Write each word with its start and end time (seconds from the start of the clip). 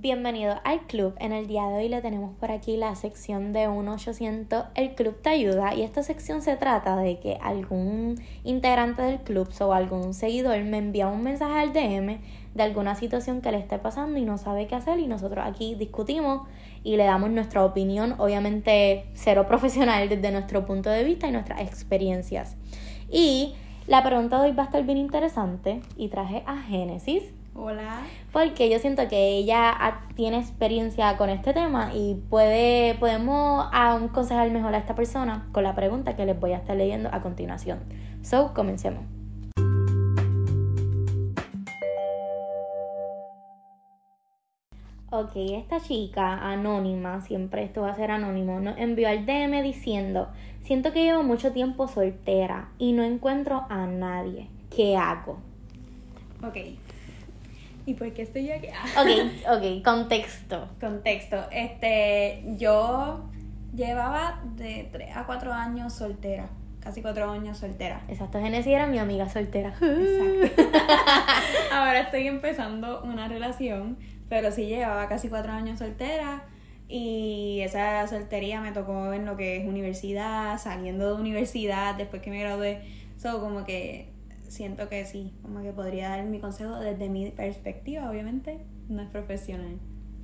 Bienvenido 0.00 0.60
al 0.62 0.82
club. 0.86 1.16
En 1.18 1.32
el 1.32 1.48
día 1.48 1.66
de 1.66 1.74
hoy 1.74 1.88
le 1.88 2.00
tenemos 2.00 2.32
por 2.36 2.52
aquí 2.52 2.76
la 2.76 2.94
sección 2.94 3.52
de 3.52 3.66
1800 3.66 4.66
El 4.76 4.94
club 4.94 5.20
te 5.20 5.30
ayuda 5.30 5.74
y 5.74 5.82
esta 5.82 6.04
sección 6.04 6.40
se 6.40 6.56
trata 6.56 6.94
de 6.94 7.18
que 7.18 7.36
algún 7.42 8.14
integrante 8.44 9.02
del 9.02 9.18
club 9.18 9.48
o 9.58 9.72
algún 9.72 10.14
seguidor 10.14 10.62
me 10.62 10.78
envía 10.78 11.08
un 11.08 11.24
mensaje 11.24 11.58
al 11.58 11.72
DM 11.72 12.20
de 12.54 12.62
alguna 12.62 12.94
situación 12.94 13.40
que 13.40 13.50
le 13.50 13.58
esté 13.58 13.80
pasando 13.80 14.20
y 14.20 14.24
no 14.24 14.38
sabe 14.38 14.68
qué 14.68 14.76
hacer 14.76 15.00
y 15.00 15.08
nosotros 15.08 15.44
aquí 15.44 15.74
discutimos 15.74 16.46
y 16.84 16.96
le 16.96 17.02
damos 17.02 17.30
nuestra 17.30 17.64
opinión, 17.64 18.14
obviamente 18.18 19.06
cero 19.14 19.46
profesional 19.48 20.08
desde 20.08 20.30
nuestro 20.30 20.64
punto 20.64 20.90
de 20.90 21.02
vista 21.02 21.26
y 21.26 21.32
nuestras 21.32 21.60
experiencias. 21.62 22.56
Y 23.10 23.54
la 23.88 24.04
pregunta 24.04 24.40
de 24.40 24.50
hoy 24.50 24.54
va 24.54 24.62
a 24.62 24.66
estar 24.66 24.84
bien 24.84 24.98
interesante 24.98 25.80
y 25.96 26.06
traje 26.06 26.44
a 26.46 26.56
Génesis 26.58 27.32
Hola. 27.60 28.06
porque 28.32 28.70
yo 28.70 28.78
siento 28.78 29.08
que 29.08 29.36
ella 29.36 30.00
tiene 30.14 30.38
experiencia 30.38 31.16
con 31.16 31.28
este 31.28 31.52
tema 31.52 31.92
y 31.92 32.14
puede 32.30 32.94
podemos 32.94 33.66
aconsejar 33.72 34.48
mejor 34.52 34.74
a 34.74 34.78
esta 34.78 34.94
persona 34.94 35.48
con 35.50 35.64
la 35.64 35.74
pregunta 35.74 36.14
que 36.14 36.24
les 36.24 36.38
voy 36.38 36.52
a 36.52 36.58
estar 36.58 36.76
leyendo 36.76 37.08
a 37.12 37.20
continuación. 37.20 37.80
So, 38.22 38.54
comencemos. 38.54 39.02
Ok, 45.10 45.32
esta 45.34 45.80
chica 45.80 46.34
anónima, 46.34 47.22
siempre 47.22 47.64
esto 47.64 47.80
va 47.80 47.90
a 47.90 47.94
ser 47.96 48.12
anónimo, 48.12 48.60
nos 48.60 48.78
envió 48.78 49.08
al 49.08 49.26
DM 49.26 49.62
diciendo, 49.64 50.28
siento 50.60 50.92
que 50.92 51.02
llevo 51.02 51.24
mucho 51.24 51.50
tiempo 51.50 51.88
soltera 51.88 52.68
y 52.78 52.92
no 52.92 53.02
encuentro 53.02 53.64
a 53.68 53.86
nadie. 53.86 54.48
¿Qué 54.70 54.96
hago? 54.96 55.38
Ok. 56.46 56.56
¿Y 57.88 57.94
por 57.94 58.12
qué 58.12 58.20
estoy 58.20 58.50
aquí? 58.50 58.66
Ok, 58.98 59.56
ok, 59.56 59.82
contexto. 59.82 60.68
Contexto. 60.78 61.46
Este, 61.50 62.44
yo 62.58 63.24
llevaba 63.74 64.42
de 64.56 64.90
3 64.92 65.16
a 65.16 65.24
4 65.24 65.54
años 65.54 65.94
soltera. 65.94 66.50
Casi 66.80 67.00
4 67.00 67.30
años 67.30 67.56
soltera. 67.56 68.02
Exacto, 68.08 68.40
Genesis 68.40 68.74
era 68.74 68.86
mi 68.86 68.98
amiga 68.98 69.30
soltera. 69.30 69.70
Exacto. 69.70 70.70
Ahora 71.72 72.00
estoy 72.00 72.26
empezando 72.26 73.02
una 73.04 73.26
relación, 73.26 73.96
pero 74.28 74.52
sí 74.52 74.66
llevaba 74.66 75.08
casi 75.08 75.30
4 75.30 75.50
años 75.50 75.78
soltera. 75.78 76.44
Y 76.88 77.60
esa 77.62 78.06
soltería 78.06 78.60
me 78.60 78.72
tocó 78.72 79.14
en 79.14 79.24
lo 79.24 79.38
que 79.38 79.56
es 79.56 79.66
universidad, 79.66 80.58
saliendo 80.58 81.14
de 81.14 81.22
universidad, 81.22 81.94
después 81.94 82.20
que 82.20 82.28
me 82.28 82.40
gradué. 82.40 82.82
So, 83.16 83.40
como 83.40 83.64
que 83.64 84.10
siento 84.48 84.88
que 84.88 85.04
sí, 85.06 85.32
como 85.42 85.62
que 85.62 85.72
podría 85.72 86.10
dar 86.10 86.24
mi 86.24 86.40
consejo 86.40 86.78
desde 86.78 87.08
mi 87.08 87.30
perspectiva, 87.30 88.10
obviamente, 88.10 88.58
no 88.88 89.02
es 89.02 89.08
profesional. 89.08 89.78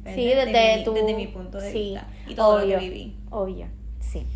Sí, 0.06 0.26
desde 0.26 0.78
mi, 0.78 0.84
tu... 0.84 0.92
desde 0.92 1.14
mi 1.14 1.26
punto 1.28 1.58
de 1.58 1.70
sí, 1.70 1.78
vista 1.78 2.06
y 2.28 2.34
todo 2.34 2.62
obvio, 2.62 2.74
lo 2.74 2.80
que 2.80 2.88
viví. 2.88 3.16
Obvio, 3.30 3.66
sí. 4.00 4.26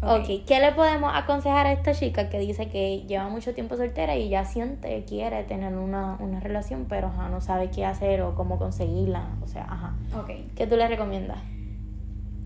Ok. 0.00 0.20
ok, 0.20 0.44
¿qué 0.46 0.60
le 0.60 0.72
podemos 0.72 1.10
aconsejar 1.12 1.66
a 1.66 1.72
esta 1.72 1.92
chica 1.92 2.28
que 2.28 2.38
dice 2.38 2.68
que 2.68 3.00
lleva 3.08 3.28
mucho 3.28 3.52
tiempo 3.52 3.76
soltera 3.76 4.16
y 4.16 4.28
ya 4.28 4.44
siente, 4.44 5.04
quiere 5.04 5.42
tener 5.42 5.74
una, 5.74 6.16
una 6.20 6.38
relación, 6.38 6.86
pero 6.88 7.08
ajá, 7.08 7.28
no 7.28 7.40
sabe 7.40 7.70
qué 7.70 7.84
hacer 7.84 8.22
o 8.22 8.36
cómo 8.36 8.58
conseguirla? 8.58 9.36
O 9.42 9.48
sea, 9.48 9.64
ajá. 9.64 9.96
Ok. 10.16 10.30
¿Qué 10.54 10.68
tú 10.68 10.76
le 10.76 10.86
recomiendas? 10.86 11.38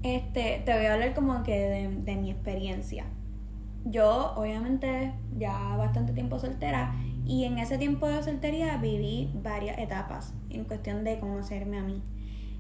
Este, 0.02 0.62
te 0.64 0.74
voy 0.74 0.86
a 0.86 0.94
hablar 0.94 1.14
como 1.14 1.42
que 1.42 1.58
de, 1.58 1.88
de 1.88 2.16
mi 2.16 2.30
experiencia. 2.30 3.04
Yo, 3.84 4.32
obviamente, 4.36 5.12
ya 5.36 5.76
bastante 5.76 6.12
tiempo 6.12 6.38
soltera 6.38 6.94
y 7.24 7.44
en 7.44 7.58
ese 7.58 7.78
tiempo 7.78 8.06
de 8.08 8.22
soltería 8.22 8.76
viví 8.76 9.30
varias 9.42 9.78
etapas 9.78 10.34
en 10.50 10.64
cuestión 10.64 11.04
de 11.04 11.18
conocerme 11.18 11.78
a 11.78 11.82
mí. 11.82 12.02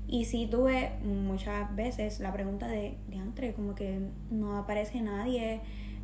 Y 0.06 0.24
sí 0.26 0.46
tuve 0.50 0.92
muchas 1.04 1.74
veces 1.74 2.20
la 2.20 2.32
pregunta 2.32 2.66
de, 2.66 2.98
de 3.08 3.52
como 3.54 3.74
que 3.74 4.10
no 4.30 4.58
aparece 4.58 5.00
nadie 5.00 5.60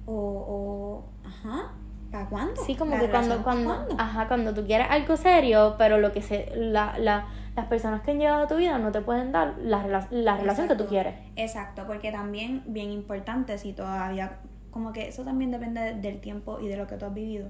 o, 0.06 0.14
o 0.14 1.04
ajá, 1.28 1.72
¿para 2.10 2.26
cuándo? 2.26 2.54
Sí, 2.64 2.74
como 2.74 2.92
¿La 2.92 3.00
que 3.00 3.08
cuando, 3.10 3.42
cuando, 3.42 3.66
cuándo? 3.66 3.94
ajá, 3.98 4.28
cuando 4.28 4.54
tú 4.54 4.64
quieres 4.64 4.86
algo 4.90 5.16
serio, 5.16 5.74
pero 5.76 5.98
lo 5.98 6.12
que 6.12 6.22
se, 6.22 6.50
la, 6.56 6.98
la, 6.98 7.26
las 7.54 7.66
personas 7.66 8.00
que 8.02 8.12
han 8.12 8.18
llegado 8.18 8.44
a 8.44 8.46
tu 8.48 8.56
vida 8.56 8.78
no 8.78 8.92
te 8.92 9.00
pueden 9.02 9.30
dar 9.32 9.56
la, 9.58 9.84
rela- 9.84 10.08
la 10.10 10.36
relación 10.36 10.68
que 10.68 10.74
tú 10.76 10.86
quieres. 10.86 11.14
Exacto, 11.36 11.84
porque 11.86 12.10
también 12.10 12.62
bien 12.66 12.90
importante 12.90 13.58
si 13.58 13.72
todavía, 13.74 14.38
como 14.78 14.92
que 14.92 15.08
eso 15.08 15.24
también 15.24 15.50
depende 15.50 15.80
de- 15.80 15.94
del 15.94 16.20
tiempo 16.20 16.60
y 16.60 16.68
de 16.68 16.76
lo 16.76 16.86
que 16.86 16.96
tú 16.96 17.04
has 17.06 17.12
vivido. 17.12 17.48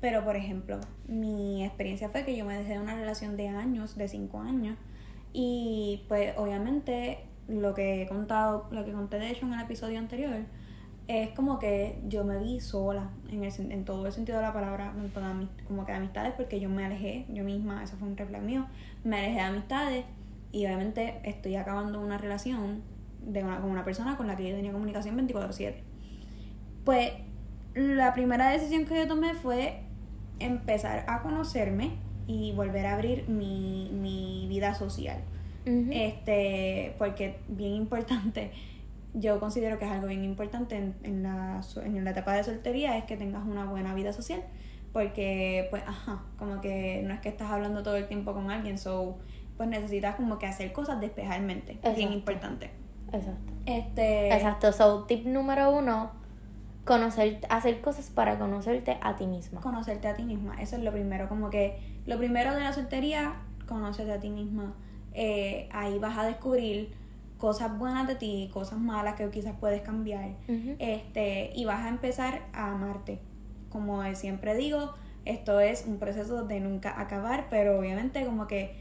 Pero 0.00 0.24
por 0.24 0.36
ejemplo, 0.36 0.80
mi 1.06 1.62
experiencia 1.62 2.08
fue 2.08 2.24
que 2.24 2.34
yo 2.34 2.46
me 2.46 2.56
dejé 2.56 2.72
de 2.72 2.80
una 2.80 2.94
relación 2.94 3.36
de 3.36 3.48
años, 3.48 3.94
de 3.94 4.08
cinco 4.08 4.40
años, 4.40 4.78
y 5.34 6.02
pues 6.08 6.34
obviamente 6.38 7.18
lo 7.46 7.74
que 7.74 8.02
he 8.02 8.08
contado, 8.08 8.68
lo 8.70 8.86
que 8.86 8.92
conté 8.92 9.18
de 9.18 9.28
hecho 9.30 9.44
en 9.44 9.52
el 9.52 9.60
episodio 9.60 9.98
anterior, 9.98 10.34
es 11.08 11.28
como 11.30 11.58
que 11.58 12.00
yo 12.08 12.24
me 12.24 12.38
vi 12.38 12.58
sola 12.60 13.10
en, 13.30 13.44
el, 13.44 13.52
en 13.70 13.84
todo 13.84 14.06
el 14.06 14.12
sentido 14.12 14.38
de 14.38 14.44
la 14.44 14.54
palabra, 14.54 14.94
como 15.68 15.84
que 15.84 15.92
de 15.92 15.98
amistades, 15.98 16.32
porque 16.34 16.58
yo 16.58 16.70
me 16.70 16.86
alejé, 16.86 17.26
yo 17.28 17.44
misma, 17.44 17.84
eso 17.84 17.96
fue 17.98 18.08
un 18.08 18.16
reflejo 18.16 18.44
mío, 18.44 18.66
me 19.04 19.18
alejé 19.18 19.34
de 19.34 19.40
amistades 19.40 20.04
y 20.52 20.64
obviamente 20.64 21.20
estoy 21.24 21.56
acabando 21.56 22.00
una 22.00 22.16
relación 22.16 22.82
con 23.30 23.70
una 23.70 23.84
persona 23.84 24.16
con 24.16 24.26
la 24.26 24.36
que 24.36 24.48
yo 24.48 24.56
tenía 24.56 24.72
comunicación 24.72 25.16
24/7. 25.16 25.91
Pues 26.84 27.12
la 27.74 28.12
primera 28.12 28.50
decisión 28.50 28.84
que 28.84 28.96
yo 28.96 29.06
tomé 29.06 29.34
fue 29.34 29.80
empezar 30.38 31.04
a 31.08 31.22
conocerme 31.22 31.92
y 32.26 32.52
volver 32.52 32.86
a 32.86 32.94
abrir 32.94 33.28
mi, 33.28 33.90
mi 33.92 34.46
vida 34.48 34.74
social. 34.74 35.18
Este, 35.64 36.96
porque 36.98 37.38
bien 37.46 37.74
importante, 37.74 38.50
yo 39.14 39.38
considero 39.38 39.78
que 39.78 39.84
es 39.84 39.92
algo 39.92 40.08
bien 40.08 40.24
importante 40.24 40.76
en, 40.76 40.96
en 41.04 41.22
la, 41.22 41.60
en 41.76 42.04
la 42.04 42.10
etapa 42.10 42.34
de 42.34 42.42
soltería 42.42 42.98
es 42.98 43.04
que 43.04 43.16
tengas 43.16 43.46
una 43.46 43.64
buena 43.64 43.94
vida 43.94 44.12
social. 44.12 44.42
Porque, 44.92 45.68
pues, 45.70 45.82
ajá, 45.86 46.22
como 46.38 46.60
que 46.60 47.02
no 47.06 47.14
es 47.14 47.20
que 47.20 47.30
estás 47.30 47.50
hablando 47.50 47.82
todo 47.82 47.96
el 47.96 48.08
tiempo 48.08 48.34
con 48.34 48.50
alguien, 48.50 48.76
so, 48.76 49.18
pues 49.56 49.66
necesitas 49.68 50.16
como 50.16 50.38
que 50.38 50.46
hacer 50.46 50.72
cosas, 50.72 51.00
despejar 51.00 51.40
mente. 51.40 51.72
Exacto. 51.72 51.96
Bien 51.96 52.12
importante. 52.12 52.70
Exacto. 53.10 53.52
Este, 53.64 54.34
Exacto. 54.34 54.70
So, 54.72 55.04
tip 55.04 55.24
número 55.24 55.70
uno, 55.70 56.10
conocer, 56.84 57.40
hacer 57.48 57.80
cosas 57.80 58.10
para 58.10 58.38
conocerte 58.38 58.98
a 59.00 59.16
ti 59.16 59.26
misma. 59.26 59.60
conocerte 59.60 60.08
a 60.08 60.14
ti 60.14 60.22
misma. 60.22 60.60
Eso 60.60 60.76
es 60.76 60.82
lo 60.82 60.92
primero, 60.92 61.28
como 61.28 61.50
que 61.50 61.78
lo 62.06 62.18
primero 62.18 62.54
de 62.54 62.60
la 62.60 62.72
soltería, 62.72 63.34
conocerte 63.66 64.12
a 64.12 64.20
ti 64.20 64.30
misma. 64.30 64.74
Eh, 65.14 65.68
ahí 65.72 65.98
vas 65.98 66.18
a 66.18 66.24
descubrir 66.24 66.94
cosas 67.38 67.76
buenas 67.76 68.06
de 68.06 68.14
ti, 68.14 68.50
cosas 68.52 68.78
malas 68.78 69.14
que 69.16 69.28
quizás 69.30 69.54
puedes 69.58 69.82
cambiar. 69.82 70.30
Este, 70.78 71.52
y 71.54 71.64
vas 71.64 71.84
a 71.84 71.88
empezar 71.88 72.42
a 72.52 72.72
amarte. 72.72 73.18
Como 73.68 74.02
siempre 74.14 74.54
digo, 74.54 74.94
esto 75.24 75.60
es 75.60 75.84
un 75.86 75.98
proceso 75.98 76.44
de 76.44 76.60
nunca 76.60 77.00
acabar, 77.00 77.46
pero 77.50 77.78
obviamente 77.78 78.24
como 78.24 78.46
que 78.46 78.76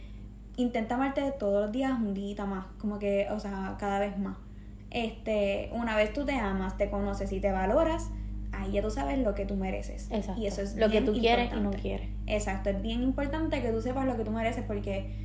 intenta 0.58 0.96
amarte 0.96 1.32
todos 1.32 1.64
los 1.64 1.72
días 1.72 1.94
un 2.00 2.14
día 2.14 2.46
más, 2.46 2.66
como 2.78 3.00
que, 3.00 3.28
o 3.32 3.40
sea, 3.40 3.76
cada 3.80 4.00
vez 4.00 4.18
más. 4.18 4.38
Este, 4.92 5.70
una 5.74 5.96
vez 5.96 6.14
tú 6.14 6.26
te 6.26 6.34
amas, 6.36 6.78
te 6.78 6.90
conoces 6.90 7.32
y 7.32 7.40
te 7.40 7.52
valoras, 7.52 8.10
ahí 8.52 8.74
ya 8.74 8.82
tú 8.82 8.92
sabes 8.92 9.18
lo 9.20 9.34
que 9.34 9.46
tú 9.46 9.56
mereces. 9.56 10.08
Exacto. 10.12 10.42
Y 10.42 10.48
eso 10.48 10.62
es 10.62 10.76
lo 10.76 10.90
que 10.90 11.02
tú 11.02 11.14
quieres 11.14 11.52
y 11.54 11.60
no 11.60 11.72
quieres. 11.72 12.10
Exacto, 12.28 12.70
es 12.70 12.82
bien 12.82 13.02
importante 13.02 13.62
que 13.62 13.70
tú 13.72 13.82
sepas 13.82 14.06
lo 14.06 14.18
que 14.18 14.24
tú 14.26 14.32
mereces 14.32 14.64
porque 14.66 15.16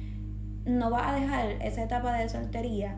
no 0.64 0.90
vas 0.90 1.08
a 1.10 1.14
dejar 1.14 1.50
esa 1.62 1.82
etapa 1.82 2.16
de 2.16 2.28
soltería 2.28 2.96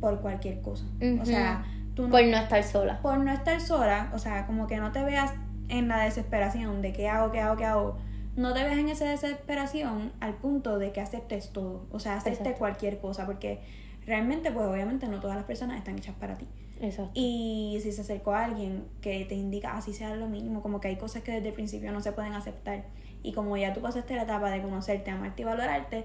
por 0.00 0.20
cualquier 0.20 0.60
cosa. 0.60 0.84
O 1.20 1.24
sea, 1.24 1.64
tú 1.94 2.02
no, 2.04 2.10
Por 2.10 2.24
no 2.26 2.36
estar 2.36 2.62
sola. 2.62 3.00
por 3.00 3.18
no 3.18 3.32
estar 3.32 3.60
sola, 3.60 4.10
o 4.14 4.18
sea, 4.18 4.46
como 4.46 4.66
que 4.66 4.76
no 4.76 4.92
te 4.92 5.02
veas 5.02 5.32
en 5.68 5.88
la 5.88 6.04
desesperación 6.04 6.82
de 6.82 6.92
qué 6.92 7.08
hago, 7.08 7.32
qué 7.32 7.40
hago, 7.40 7.56
qué 7.56 7.64
hago. 7.64 7.98
No 8.36 8.52
te 8.52 8.62
veas 8.62 8.76
en 8.76 8.90
esa 8.90 9.06
desesperación 9.08 10.12
al 10.20 10.34
punto 10.34 10.78
de 10.78 10.92
que 10.92 11.00
aceptes 11.00 11.50
todo, 11.52 11.86
o 11.90 11.98
sea, 11.98 12.18
aceptes 12.18 12.40
Exacto. 12.40 12.58
cualquier 12.58 12.98
cosa, 12.98 13.24
porque 13.24 13.60
realmente, 14.06 14.52
pues 14.52 14.66
obviamente 14.66 15.08
no 15.08 15.20
todas 15.20 15.36
las 15.36 15.44
personas 15.44 15.78
están 15.78 15.98
hechas 15.98 16.14
para 16.14 16.38
ti. 16.38 16.46
Exacto. 16.80 17.12
Y 17.14 17.78
si 17.82 17.92
se 17.92 18.02
acercó 18.02 18.32
a 18.32 18.44
alguien 18.44 18.84
que 19.00 19.24
te 19.24 19.34
indica 19.34 19.76
así 19.76 19.92
sea 19.92 20.14
lo 20.14 20.28
mínimo, 20.28 20.62
como 20.62 20.80
que 20.80 20.88
hay 20.88 20.96
cosas 20.96 21.22
que 21.22 21.32
desde 21.32 21.48
el 21.48 21.54
principio 21.54 21.92
no 21.92 22.00
se 22.00 22.12
pueden 22.12 22.32
aceptar. 22.34 22.84
Y 23.22 23.32
como 23.32 23.56
ya 23.56 23.72
tú 23.72 23.80
pasaste 23.80 24.14
la 24.14 24.22
etapa 24.22 24.50
de 24.50 24.62
conocerte, 24.62 25.10
amarte 25.10 25.42
y 25.42 25.44
valorarte, 25.44 26.04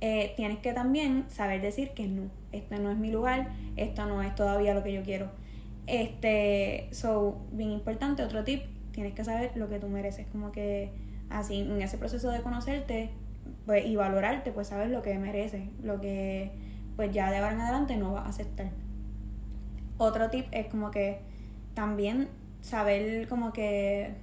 eh, 0.00 0.32
tienes 0.36 0.58
que 0.58 0.72
también 0.72 1.24
saber 1.28 1.60
decir 1.60 1.90
que 1.90 2.06
no, 2.06 2.30
este 2.52 2.78
no 2.78 2.90
es 2.90 2.96
mi 2.96 3.10
lugar, 3.10 3.52
esto 3.76 4.06
no 4.06 4.22
es 4.22 4.34
todavía 4.34 4.74
lo 4.74 4.82
que 4.82 4.92
yo 4.92 5.02
quiero. 5.02 5.30
Este, 5.86 6.88
so, 6.92 7.38
bien 7.52 7.70
importante, 7.70 8.22
otro 8.22 8.44
tip, 8.44 8.62
tienes 8.92 9.14
que 9.14 9.24
saber 9.24 9.52
lo 9.56 9.68
que 9.68 9.78
tú 9.78 9.88
mereces, 9.88 10.26
como 10.28 10.52
que 10.52 10.90
así 11.30 11.60
en 11.60 11.80
ese 11.82 11.98
proceso 11.98 12.30
de 12.30 12.40
conocerte 12.40 13.10
pues, 13.66 13.86
y 13.86 13.96
valorarte, 13.96 14.52
pues 14.52 14.68
sabes 14.68 14.90
lo 14.90 15.02
que 15.02 15.18
mereces, 15.18 15.62
lo 15.82 16.00
que 16.00 16.50
pues 16.96 17.12
ya 17.12 17.30
de 17.30 17.36
ahora 17.36 17.52
en 17.52 17.60
adelante 17.60 17.96
no 17.96 18.12
vas 18.12 18.26
a 18.26 18.28
aceptar. 18.30 18.70
Otro 19.98 20.30
tip 20.30 20.46
es 20.50 20.66
como 20.66 20.90
que 20.90 21.20
también 21.74 22.28
saber 22.60 23.28
como 23.28 23.52
que 23.52 24.14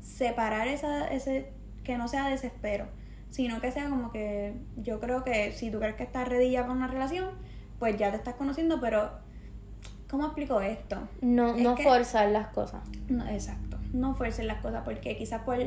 separar 0.00 0.68
esa, 0.68 1.08
ese, 1.08 1.52
que 1.82 1.96
no 1.96 2.08
sea 2.08 2.28
desespero, 2.28 2.86
sino 3.30 3.60
que 3.60 3.72
sea 3.72 3.88
como 3.88 4.12
que 4.12 4.54
yo 4.76 5.00
creo 5.00 5.24
que 5.24 5.52
si 5.52 5.70
tú 5.70 5.78
crees 5.78 5.94
que 5.94 6.02
estás 6.02 6.28
ready 6.28 6.50
ya 6.50 6.62
para 6.62 6.74
una 6.74 6.88
relación, 6.88 7.30
pues 7.78 7.96
ya 7.96 8.10
te 8.10 8.16
estás 8.16 8.34
conociendo, 8.34 8.80
pero 8.80 9.10
¿cómo 10.10 10.26
explico 10.26 10.60
esto? 10.60 11.08
No, 11.22 11.56
no 11.56 11.76
forzar 11.76 12.28
las 12.30 12.48
cosas. 12.48 12.82
No, 13.08 13.26
exacto, 13.28 13.78
no 13.92 14.14
fuerces 14.14 14.44
las 14.44 14.60
cosas 14.60 14.82
porque 14.84 15.16
quizás 15.16 15.42
por, 15.42 15.58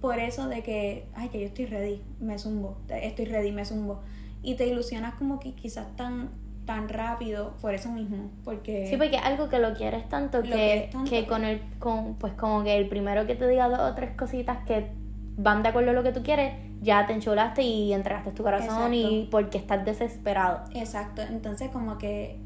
por 0.00 0.18
eso 0.18 0.48
de 0.48 0.62
que, 0.62 1.06
ay, 1.14 1.28
que 1.30 1.40
yo 1.40 1.46
estoy 1.46 1.66
ready, 1.66 2.02
me 2.20 2.38
zumbo, 2.38 2.76
estoy 2.88 3.24
ready, 3.24 3.52
me 3.52 3.64
zumbo. 3.64 4.02
Y 4.42 4.56
te 4.56 4.66
ilusionas 4.66 5.14
como 5.14 5.38
que 5.40 5.54
quizás 5.54 5.94
tan 5.96 6.30
tan 6.66 6.88
rápido 6.88 7.56
por 7.60 7.74
eso 7.74 7.90
mismo 7.90 8.30
porque 8.44 8.86
sí 8.86 8.96
porque 8.96 9.16
algo 9.16 9.48
que 9.48 9.58
lo 9.58 9.74
quieres 9.74 10.08
tanto 10.08 10.42
que, 10.42 10.90
que 11.10 11.26
con 11.26 11.42
el 11.42 11.60
con 11.80 12.14
pues 12.14 12.34
como 12.34 12.62
que 12.62 12.76
el 12.76 12.88
primero 12.88 13.26
que 13.26 13.34
te 13.34 13.48
diga 13.48 13.68
dos 13.68 13.80
o 13.80 13.94
tres 13.96 14.16
cositas 14.16 14.58
que 14.64 14.92
van 15.36 15.64
de 15.64 15.70
acuerdo 15.70 15.90
a 15.90 15.92
lo 15.92 16.04
que 16.04 16.12
tú 16.12 16.22
quieres 16.22 16.54
ya 16.82 17.06
te 17.06 17.12
enchulaste 17.12 17.62
y 17.62 17.92
entregaste 17.92 18.32
tu 18.32 18.42
corazón 18.42 18.92
y 18.92 19.28
porque 19.30 19.56
estás 19.56 19.84
desesperado. 19.84 20.64
Exacto. 20.74 21.22
Entonces 21.22 21.70
como 21.70 21.96
que 21.96 22.38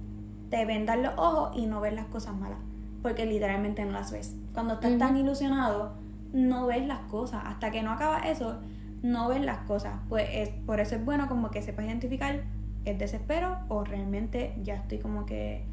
te 0.50 0.64
vendan 0.66 1.02
los 1.02 1.14
ojos 1.16 1.56
y 1.56 1.66
no 1.66 1.80
ves 1.80 1.94
las 1.94 2.06
cosas 2.06 2.34
malas 2.34 2.58
porque 3.02 3.24
literalmente 3.24 3.84
no 3.84 3.92
las 3.92 4.12
ves. 4.12 4.36
Cuando 4.52 4.74
estás 4.74 4.98
tan 4.98 5.16
ilusionado 5.16 5.94
no 6.32 6.66
ves 6.66 6.86
las 6.86 7.00
cosas. 7.10 7.42
Hasta 7.46 7.70
que 7.70 7.82
no 7.82 7.92
acaba 7.92 8.20
eso 8.28 8.58
no 9.10 9.28
ves 9.28 9.40
las 9.40 9.58
cosas. 9.58 9.94
Pues 10.08 10.28
es, 10.32 10.48
por 10.66 10.80
eso 10.80 10.96
es 10.96 11.04
bueno 11.04 11.28
como 11.28 11.50
que 11.50 11.62
sepas 11.62 11.84
identificar 11.84 12.40
es 12.84 12.98
desespero 12.98 13.58
o 13.68 13.84
realmente 13.84 14.54
ya 14.62 14.74
estoy 14.74 14.98
como 14.98 15.26
que... 15.26 15.64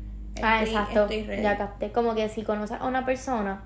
ah, 0.42 0.64
exacto, 0.64 1.08
ya 1.10 1.58
capté. 1.58 1.92
Como 1.92 2.16
que 2.16 2.28
si 2.30 2.44
conoces 2.44 2.82
a 2.82 2.88
una 2.88 3.06
persona, 3.06 3.64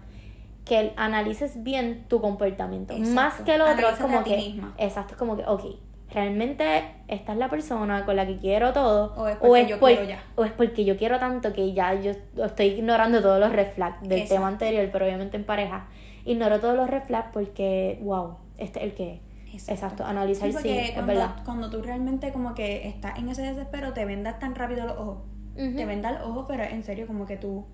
que 0.66 0.94
analices 0.98 1.64
bien 1.64 2.06
tu 2.10 2.20
comportamiento. 2.20 2.98
Más 2.98 3.36
que 3.42 3.56
el 3.56 3.62
otro, 3.62 3.90
es 3.90 3.98
como 3.98 4.24
que... 4.24 4.60
Exacto, 4.78 5.14
es 5.14 5.18
como 5.18 5.38
que, 5.38 5.46
ok, 5.46 5.64
realmente 6.12 6.84
esta 7.08 7.32
es 7.32 7.38
la 7.38 7.50
persona 7.50 8.06
con 8.06 8.16
la 8.16 8.26
que 8.26 8.38
quiero 8.38 8.74
todo 8.74 9.14
o 9.18 9.28
es 9.28 9.38
porque 9.38 9.68
yo 9.68 9.80
quiero 9.80 10.04
ya. 10.04 10.24
o 10.36 10.46
es 10.46 10.52
porque 10.52 10.86
yo 10.86 10.96
quiero 10.98 11.20
tanto 11.20 11.52
que 11.52 11.74
ya 11.74 11.94
yo 11.96 12.12
estoy 12.46 12.68
ignorando 12.68 13.22
todos 13.22 13.42
los 13.42 13.52
red 13.52 13.68
del 14.04 14.28
tema 14.28 14.48
anterior 14.48 14.88
pero 14.92 15.06
obviamente 15.06 15.36
en 15.36 15.44
pareja 15.44 15.88
ignoro 16.24 16.62
todos 16.62 16.78
los 16.78 16.90
red 16.90 17.04
porque 17.34 18.00
wow 18.02 18.38
este 18.58 18.80
es 18.80 18.86
el 18.86 18.94
que 18.94 19.27
Exacto, 19.54 20.06
analizar 20.06 20.52
sí, 20.52 20.70
es 20.70 20.92
cuando, 20.92 21.14
verdad. 21.14 21.36
Cuando 21.46 21.70
tú 21.70 21.82
realmente 21.82 22.32
como 22.32 22.54
que 22.54 22.88
estás 22.88 23.18
en 23.18 23.30
ese 23.30 23.42
desespero, 23.42 23.94
te 23.94 24.06
vendas 24.06 24.40
tan 24.40 24.56
rápido 24.56 24.86
los 24.86 24.98
ojos. 24.98 25.24
Te 25.56 25.86
vendas 25.86 26.20
los 26.20 26.30
ojos, 26.30 26.46
pero 26.48 26.64
en 26.64 26.84
serio 26.84 27.08
como 27.08 27.26
que 27.26 27.36
tú 27.36 27.66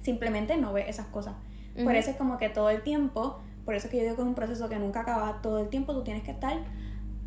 simplemente 0.00 0.56
no 0.56 0.72
ves 0.72 0.88
esas 0.88 1.06
cosas. 1.06 1.34
Por 1.82 1.94
eso 1.96 2.10
es 2.10 2.16
como 2.16 2.38
que 2.38 2.48
todo 2.48 2.70
el 2.70 2.82
tiempo, 2.82 3.40
por 3.64 3.74
eso 3.74 3.90
que 3.90 3.98
yo 3.98 4.04
digo 4.04 4.16
que 4.16 4.22
es 4.22 4.28
un 4.28 4.34
proceso 4.34 4.68
que 4.68 4.78
nunca 4.78 5.00
acaba, 5.00 5.40
todo 5.42 5.58
el 5.58 5.68
tiempo 5.68 5.92
tú 5.92 6.04
tienes 6.04 6.22
que 6.22 6.30
estar 6.30 6.56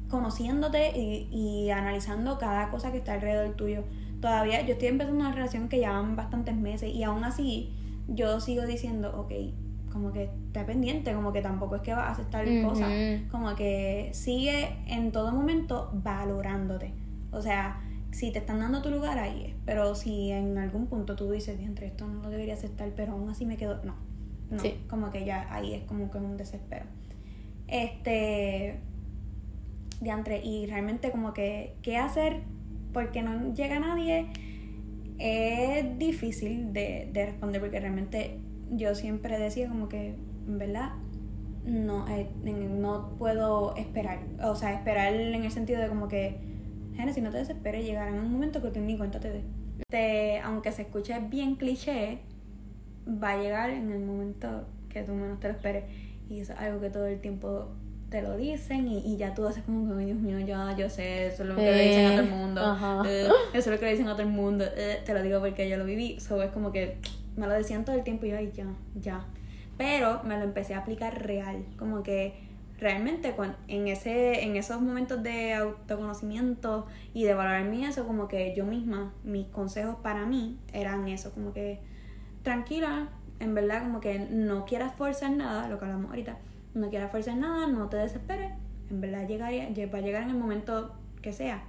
conociéndote 0.10 0.98
y, 0.98 1.28
y 1.32 1.70
analizando 1.70 2.38
cada 2.38 2.72
cosa 2.72 2.92
que 2.92 3.00
está 3.00 3.14
alrededor 3.14 3.56
tuyo. 3.56 3.84
Todavía 4.22 4.62
yo 4.62 4.74
estoy 4.74 4.88
empezando 4.88 5.20
una 5.20 5.34
relación 5.34 5.70
que 5.70 5.78
llevan 5.78 6.16
bastantes 6.16 6.56
meses 6.56 6.92
y 6.94 7.04
aún 7.04 7.24
así 7.24 7.76
yo 8.08 8.40
sigo 8.40 8.66
diciendo, 8.66 9.14
ok, 9.20 9.32
como 9.98 10.14
que 10.14 10.26
está 10.26 10.64
pendiente, 10.66 11.12
como 11.14 11.34
que 11.34 11.42
tampoco 11.42 11.78
es 11.78 11.82
que 11.82 11.92
vas 11.92 12.06
a 12.06 12.12
aceptar 12.12 12.46
cosas, 12.64 12.92
como 13.32 13.56
que 13.56 14.12
sigue 14.14 14.78
en 14.86 15.12
todo 15.12 15.32
momento 15.32 15.90
valorándote. 15.92 16.94
O 17.32 17.42
sea, 17.42 17.82
si 18.12 18.32
te 18.32 18.40
están 18.40 18.60
dando 18.60 18.84
tu 18.84 18.92
lugar 18.92 19.18
ahí 19.18 19.46
es, 19.48 19.56
pero 19.66 19.96
si 19.96 20.32
en 20.32 20.58
algún 20.60 20.86
punto 20.86 21.16
tú 21.16 21.32
dices, 21.32 21.60
entre 21.60 21.88
esto 21.88 22.08
no 22.08 22.22
lo 22.22 22.30
debería 22.30 22.54
aceptar, 22.54 22.92
pero 22.96 23.14
aún 23.14 23.28
así 23.30 23.46
me 23.48 23.58
quedo, 23.58 23.82
no, 23.84 23.96
no, 24.52 24.64
como 24.88 25.10
que 25.10 25.26
ya 25.26 25.52
ahí 25.52 25.74
es 25.74 25.84
como 25.86 26.12
que 26.12 26.20
un 26.20 26.38
desespero. 26.38 26.86
Este, 27.68 28.80
diantre, 30.00 30.44
y 30.44 30.68
realmente 30.68 31.10
como 31.10 31.34
que, 31.34 31.76
¿qué 31.82 31.98
hacer? 31.98 32.42
Porque 32.94 33.24
no 33.24 33.52
llega 33.56 33.80
nadie, 33.80 34.28
es 35.18 35.98
difícil 35.98 36.72
de, 36.72 37.10
de 37.12 37.26
responder 37.26 37.60
porque 37.60 37.80
realmente 37.80 38.40
yo 38.72 38.96
siempre 38.96 39.40
decía 39.40 39.68
como 39.68 39.90
que, 39.90 40.16
en 40.48 40.58
verdad, 40.58 40.92
no, 41.66 42.08
eh, 42.08 42.30
no 42.44 43.16
puedo 43.18 43.76
esperar. 43.76 44.20
O 44.44 44.56
sea, 44.56 44.74
esperar 44.74 45.14
en 45.14 45.44
el 45.44 45.52
sentido 45.52 45.82
de 45.82 45.88
como 45.88 46.08
que, 46.08 46.40
gente, 46.96 47.14
si 47.14 47.22
no 47.22 47.32
te 47.32 47.38
desesperes, 47.38 47.86
llegará 47.86 48.10
en 48.10 48.20
un 48.20 48.32
momento 48.32 48.62
que 48.62 48.70
tú 48.70 48.80
ni 48.80 48.98
cuenta 48.98 49.20
te 49.20 49.44
dé. 49.90 50.40
aunque 50.44 50.72
se 50.72 50.84
escuche 50.84 51.18
bien 51.30 51.56
cliché, 51.56 52.20
va 53.08 53.32
a 53.32 53.38
llegar 53.38 53.70
en 53.70 53.92
el 53.92 54.00
momento 54.00 54.68
que 54.90 55.04
tú 55.04 55.14
menos 55.14 55.40
te 55.40 55.48
lo 55.48 55.54
esperes. 55.54 55.86
Y 56.30 56.40
eso 56.40 56.54
es 56.54 56.60
algo 56.60 56.82
que 56.82 56.90
todo 56.90 57.06
el 57.06 57.20
tiempo 57.20 57.70
te 58.10 58.22
lo 58.22 58.38
dicen 58.38 58.88
y, 58.88 59.00
y 59.00 59.18
ya 59.18 59.34
tú 59.34 59.46
haces 59.46 59.64
como 59.64 59.98
que, 59.98 60.06
Dios 60.06 60.18
mío, 60.18 60.40
ya 60.40 60.76
yo 60.78 60.90
sé, 60.90 61.28
eso 61.28 61.44
es 61.44 61.50
lo 61.50 61.56
que 61.56 61.62
le 61.62 61.88
dicen 61.90 62.06
a 62.06 62.12
todo 62.12 62.22
el 62.22 62.30
mundo. 62.30 62.78
Eh, 63.06 63.28
eso 63.54 63.58
es 63.58 63.68
lo 63.68 63.80
que 63.80 63.86
le 63.86 63.92
dicen 63.92 64.08
a 64.08 64.14
todo 64.14 64.22
el 64.22 64.30
mundo. 64.30 64.64
Eh, 64.76 65.02
te 65.06 65.14
lo 65.14 65.22
digo 65.22 65.40
porque 65.40 65.70
yo 65.70 65.78
lo 65.78 65.86
viví. 65.86 66.20
So, 66.20 66.42
es 66.42 66.52
como 66.52 66.72
que 66.72 66.98
me 67.38 67.48
lo 67.48 67.54
decían 67.54 67.86
todo 67.86 67.96
el 67.96 68.04
tiempo 68.04 68.26
y 68.26 68.30
yo, 68.30 68.38
ay, 68.38 68.52
ya, 68.54 68.66
ya. 68.96 69.26
Pero 69.78 70.22
me 70.24 70.38
lo 70.38 70.44
empecé 70.44 70.74
a 70.74 70.80
aplicar 70.80 71.24
real, 71.24 71.64
como 71.78 72.04
que 72.04 72.48
realmente 72.80 73.34
en, 73.68 73.88
ese, 73.88 74.44
en 74.44 74.56
esos 74.56 74.82
momentos 74.82 75.24
de 75.24 75.54
autoconocimiento 75.54 76.86
y 77.14 77.24
de 77.24 77.34
valorarme 77.34 77.88
eso, 77.88 78.06
como 78.06 78.28
que 78.28 78.54
yo 78.56 78.66
misma, 78.66 79.14
mis 79.24 79.48
consejos 79.48 79.96
para 80.02 80.26
mí 80.26 80.60
eran 80.74 81.08
eso, 81.08 81.32
como 81.32 81.54
que 81.54 81.80
tranquila, 82.44 83.10
en 83.40 83.54
verdad, 83.54 83.84
como 83.84 84.00
que 84.00 84.20
no 84.20 84.66
quieras 84.66 84.96
forzar 84.96 85.32
nada, 85.32 85.68
lo 85.70 85.80
que 85.80 85.86
hablamos 85.86 86.10
ahorita, 86.10 86.38
no 86.74 86.90
quieras 86.90 87.12
forzar 87.12 87.38
nada, 87.38 87.68
no 87.68 87.88
te 87.88 87.98
desesperes, 87.98 88.52
en 88.90 89.02
verdad 89.02 89.28
llegaría, 89.28 89.70
va 89.88 89.98
a 89.98 90.02
llegar 90.02 90.24
en 90.24 90.30
el 90.30 90.38
momento 90.38 90.96
que 91.22 91.34
sea. 91.34 91.64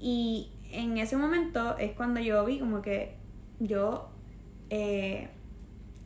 Y 0.00 0.52
en 0.70 0.98
ese 0.98 1.16
momento 1.16 1.76
es 1.78 1.92
cuando 1.92 2.20
yo 2.20 2.44
vi 2.44 2.58
como 2.58 2.82
que 2.82 3.16
yo 3.58 4.10
eh, 4.70 5.28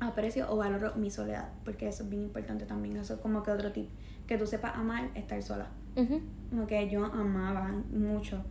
aprecio 0.00 0.52
o 0.52 0.56
valoro 0.56 0.94
mi 0.96 1.10
soledad, 1.10 1.48
porque 1.64 1.88
eso 1.88 2.04
es 2.04 2.10
bien 2.10 2.22
importante 2.22 2.64
también, 2.66 2.96
eso 2.96 3.14
es 3.14 3.20
como 3.20 3.42
que 3.42 3.50
otro 3.50 3.72
tip, 3.72 3.88
que 4.26 4.38
tú 4.38 4.46
sepas 4.46 4.76
amar 4.76 5.10
estar 5.14 5.42
sola. 5.42 5.66
Como 5.94 6.66
que 6.66 6.88
yo 6.88 7.04
amaba 7.04 7.70
mucho 7.92 8.42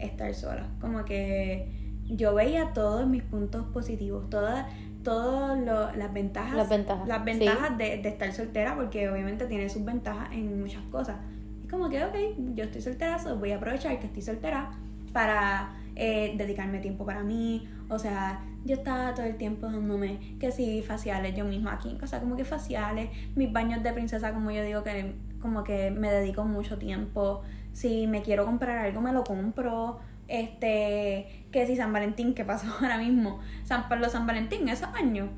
estar 0.00 0.34
sola, 0.34 0.66
como 0.80 1.04
que 1.04 1.68
yo 2.06 2.34
veía 2.34 2.72
todos 2.72 3.06
mis 3.06 3.22
puntos 3.22 3.66
positivos, 3.66 4.28
todas 4.30 4.66
todas 5.04 5.96
las 5.96 6.12
ventajas, 6.12 6.54
las 6.54 6.68
ventajas, 6.68 7.08
las 7.08 7.24
ventajas 7.24 7.78
de, 7.78 7.98
de, 7.98 8.08
estar 8.08 8.32
soltera, 8.32 8.74
porque 8.74 9.08
obviamente 9.08 9.46
tiene 9.46 9.68
sus 9.68 9.84
ventajas 9.84 10.28
en 10.32 10.60
muchas 10.60 10.82
cosas. 10.90 11.16
Y 11.64 11.68
como 11.68 11.88
que, 11.88 12.04
ok, 12.04 12.14
yo 12.54 12.64
estoy 12.64 12.82
soltera, 12.82 13.18
so 13.18 13.36
voy 13.36 13.52
a 13.52 13.56
aprovechar 13.56 13.98
que 14.00 14.06
estoy 14.06 14.22
soltera 14.22 14.70
para 15.12 15.74
eh, 15.96 16.34
dedicarme 16.36 16.78
tiempo 16.78 17.04
para 17.04 17.22
mí, 17.22 17.68
o 17.88 17.98
sea, 17.98 18.44
yo 18.68 18.76
estaba 18.76 19.14
todo 19.14 19.26
el 19.26 19.36
tiempo 19.36 19.66
dándome 19.66 20.36
que 20.38 20.52
sí, 20.52 20.82
faciales 20.86 21.34
yo 21.34 21.44
misma 21.44 21.72
aquí 21.74 21.88
en 21.90 21.96
casa, 21.96 22.20
como 22.20 22.36
que 22.36 22.44
faciales, 22.44 23.08
mis 23.34 23.50
baños 23.52 23.82
de 23.82 23.92
princesa, 23.92 24.32
como 24.32 24.50
yo 24.50 24.62
digo 24.62 24.82
que 24.84 25.14
como 25.40 25.64
que 25.64 25.90
me 25.90 26.10
dedico 26.10 26.44
mucho 26.44 26.78
tiempo. 26.78 27.42
Si 27.72 28.06
me 28.06 28.22
quiero 28.22 28.44
comprar 28.44 28.78
algo, 28.78 29.00
me 29.00 29.12
lo 29.12 29.24
compro. 29.24 30.00
Este, 30.26 31.46
que 31.50 31.66
si 31.66 31.76
San 31.76 31.92
Valentín, 31.92 32.34
¿qué 32.34 32.44
pasó 32.44 32.66
ahora 32.80 32.98
mismo? 32.98 33.40
San 33.64 33.88
Pablo 33.88 34.08
San 34.10 34.26
Valentín, 34.26 34.68
esos 34.68 34.88
años, 34.94 35.30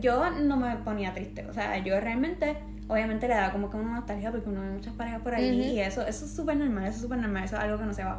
yo 0.00 0.30
no 0.30 0.56
me 0.56 0.76
ponía 0.76 1.12
triste. 1.12 1.46
O 1.46 1.52
sea, 1.52 1.78
yo 1.78 1.98
realmente, 2.00 2.58
obviamente 2.86 3.26
le 3.26 3.34
daba 3.34 3.52
como 3.52 3.70
que 3.70 3.76
una 3.76 3.96
nostalgia 3.96 4.30
porque 4.30 4.48
uno 4.48 4.60
ve 4.60 4.70
muchas 4.70 4.94
parejas 4.94 5.22
por 5.22 5.34
ahí 5.34 5.72
y 5.72 5.80
eso, 5.80 6.06
eso 6.06 6.24
es 6.24 6.30
súper 6.30 6.56
normal, 6.56 6.84
eso 6.84 6.96
es 6.96 7.02
súper 7.02 7.18
normal, 7.18 7.44
eso 7.44 7.56
es 7.56 7.62
algo 7.62 7.78
que 7.78 7.84
no 7.84 7.94
se 7.94 8.04
va. 8.04 8.16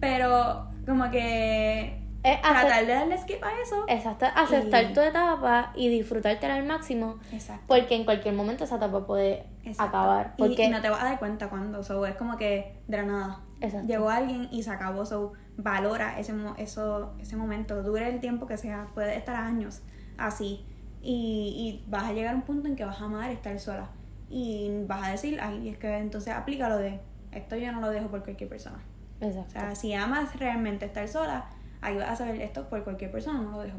Pero 0.00 0.68
como 0.86 1.10
que 1.10 2.07
tratar 2.22 2.86
de 2.86 2.92
darle 2.92 3.18
skip 3.18 3.42
a 3.42 3.50
eso. 3.62 3.84
Exacto, 3.88 4.26
aceptar 4.34 4.92
tu 4.92 5.00
etapa 5.00 5.72
y 5.74 5.88
disfrutártela 5.88 6.54
al 6.54 6.64
máximo. 6.64 7.18
Exacto. 7.32 7.64
Porque 7.66 7.94
en 7.94 8.04
cualquier 8.04 8.34
momento 8.34 8.64
esa 8.64 8.76
etapa 8.76 9.06
puede 9.06 9.46
acabar. 9.78 10.34
Porque... 10.36 10.64
Y, 10.64 10.68
no 10.68 10.80
te 10.80 10.90
vas 10.90 11.02
a 11.02 11.04
dar 11.04 11.18
cuenta 11.18 11.48
cuando. 11.48 11.82
So, 11.82 12.06
es 12.06 12.16
como 12.16 12.36
que 12.36 12.80
de 12.86 12.96
la 12.96 13.04
nada. 13.04 13.40
Exacto. 13.60 13.88
Llegó 13.88 14.10
alguien 14.10 14.48
y 14.50 14.62
se 14.62 14.70
acabó. 14.70 15.04
So, 15.04 15.32
valora 15.56 16.18
ese, 16.18 16.34
eso, 16.58 17.14
ese 17.20 17.36
momento. 17.36 17.82
Dure 17.82 18.08
el 18.08 18.20
tiempo 18.20 18.46
que 18.46 18.56
sea. 18.56 18.86
Puede 18.94 19.16
estar 19.16 19.36
años 19.36 19.82
así. 20.16 20.64
Y, 21.00 21.82
y 21.84 21.90
vas 21.90 22.04
a 22.04 22.12
llegar 22.12 22.34
a 22.34 22.36
un 22.36 22.42
punto 22.42 22.68
en 22.68 22.76
que 22.76 22.84
vas 22.84 23.00
a 23.00 23.04
amar 23.04 23.30
estar 23.30 23.58
sola. 23.58 23.88
Y 24.30 24.84
vas 24.86 25.06
a 25.06 25.10
decir, 25.12 25.38
ay, 25.40 25.68
es 25.68 25.78
que 25.78 25.96
entonces 25.96 26.34
aplica 26.34 26.68
lo 26.68 26.76
de 26.76 27.00
esto 27.32 27.56
yo 27.56 27.72
no 27.72 27.80
lo 27.80 27.90
dejo 27.90 28.08
por 28.08 28.22
cualquier 28.22 28.48
persona. 28.48 28.78
Exacto. 29.20 29.48
O 29.48 29.50
sea, 29.50 29.74
si 29.74 29.94
amas 29.94 30.36
realmente 30.36 30.86
estar 30.86 31.06
sola, 31.08 31.46
ahí 31.80 31.96
vas 31.96 32.10
a 32.10 32.16
saber 32.16 32.40
esto 32.40 32.68
por 32.68 32.84
cualquier 32.84 33.10
persona, 33.10 33.40
no 33.40 33.52
lo 33.52 33.62
dejo. 33.62 33.78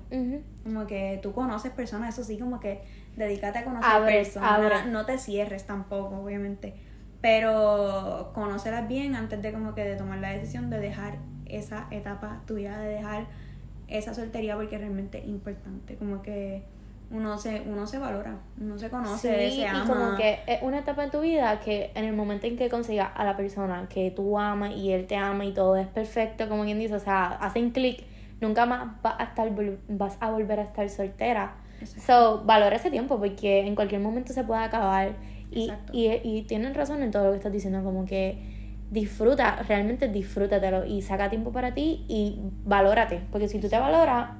Como 0.63 0.87
que 0.87 1.19
tú 1.21 1.33
conoces 1.33 1.71
personas, 1.71 2.13
eso 2.13 2.23
sí, 2.23 2.37
como 2.37 2.59
que 2.59 2.81
dedícate 3.15 3.59
a 3.59 3.63
conocer 3.63 4.05
personas. 4.05 4.87
No 4.87 5.05
te 5.05 5.17
cierres 5.17 5.65
tampoco, 5.65 6.17
obviamente. 6.17 6.73
Pero 7.21 8.31
conocerlas 8.33 8.87
bien 8.87 9.15
antes 9.15 9.41
de 9.41 9.51
como 9.51 9.75
que 9.75 9.83
de 9.83 9.95
tomar 9.95 10.19
la 10.19 10.29
decisión 10.29 10.69
de 10.69 10.79
dejar 10.79 11.17
esa 11.45 11.87
etapa 11.91 12.41
tuya, 12.45 12.77
de 12.77 12.89
dejar 12.89 13.25
esa 13.87 14.13
soltería 14.13 14.55
porque 14.55 14.75
es 14.75 14.81
realmente 14.81 15.19
importante. 15.25 15.95
Como 15.95 16.21
que 16.21 16.63
uno 17.11 17.37
se, 17.37 17.61
uno 17.65 17.87
se 17.87 17.97
valora, 17.97 18.37
uno 18.61 18.77
se 18.77 18.89
conoce, 18.89 19.49
Sí, 19.49 19.57
se 19.57 19.67
ama. 19.67 19.83
y 19.83 19.87
como 19.87 20.15
que 20.15 20.39
es 20.45 20.61
una 20.61 20.79
etapa 20.79 21.03
en 21.03 21.11
tu 21.11 21.21
vida 21.21 21.59
que 21.59 21.91
en 21.95 22.05
el 22.05 22.13
momento 22.15 22.45
en 22.45 22.55
que 22.55 22.69
consigas 22.69 23.09
a 23.15 23.23
la 23.23 23.35
persona 23.35 23.87
que 23.89 24.11
tú 24.11 24.37
amas 24.37 24.75
y 24.75 24.91
él 24.91 25.07
te 25.07 25.15
ama 25.15 25.45
y 25.45 25.53
todo 25.53 25.75
es 25.75 25.87
perfecto, 25.87 26.47
como 26.47 26.63
quien 26.65 26.77
dice, 26.77 26.95
o 26.95 26.99
sea, 26.99 27.27
hacen 27.41 27.71
clic, 27.71 28.03
nunca 28.41 28.65
más 28.65 29.01
vas 29.01 29.15
a, 29.17 29.23
estar, 29.23 29.49
vas 29.87 30.17
a 30.19 30.29
volver 30.29 30.59
a 30.59 30.63
estar 30.63 30.87
soltera. 30.89 31.55
Exacto. 31.81 32.01
So, 32.05 32.43
valora 32.45 32.75
ese 32.75 32.91
tiempo 32.91 33.17
porque 33.17 33.65
en 33.65 33.73
cualquier 33.73 34.01
momento 34.01 34.33
se 34.33 34.43
puede 34.43 34.61
acabar. 34.63 35.13
Y, 35.51 35.71
y, 35.91 36.11
y 36.23 36.43
tienen 36.43 36.75
razón 36.75 37.01
en 37.01 37.09
todo 37.09 37.23
lo 37.25 37.31
que 37.31 37.37
estás 37.37 37.51
diciendo, 37.51 37.83
como 37.83 38.05
que 38.05 38.37
disfruta, 38.91 39.63
realmente 39.67 40.07
disfrútatelo 40.07 40.85
y 40.85 41.01
saca 41.01 41.29
tiempo 41.29 41.51
para 41.51 41.73
ti 41.73 42.05
y 42.07 42.39
valórate. 42.65 43.21
Porque 43.31 43.47
si 43.47 43.59
tú 43.59 43.67
te 43.67 43.79
valoras 43.79 44.31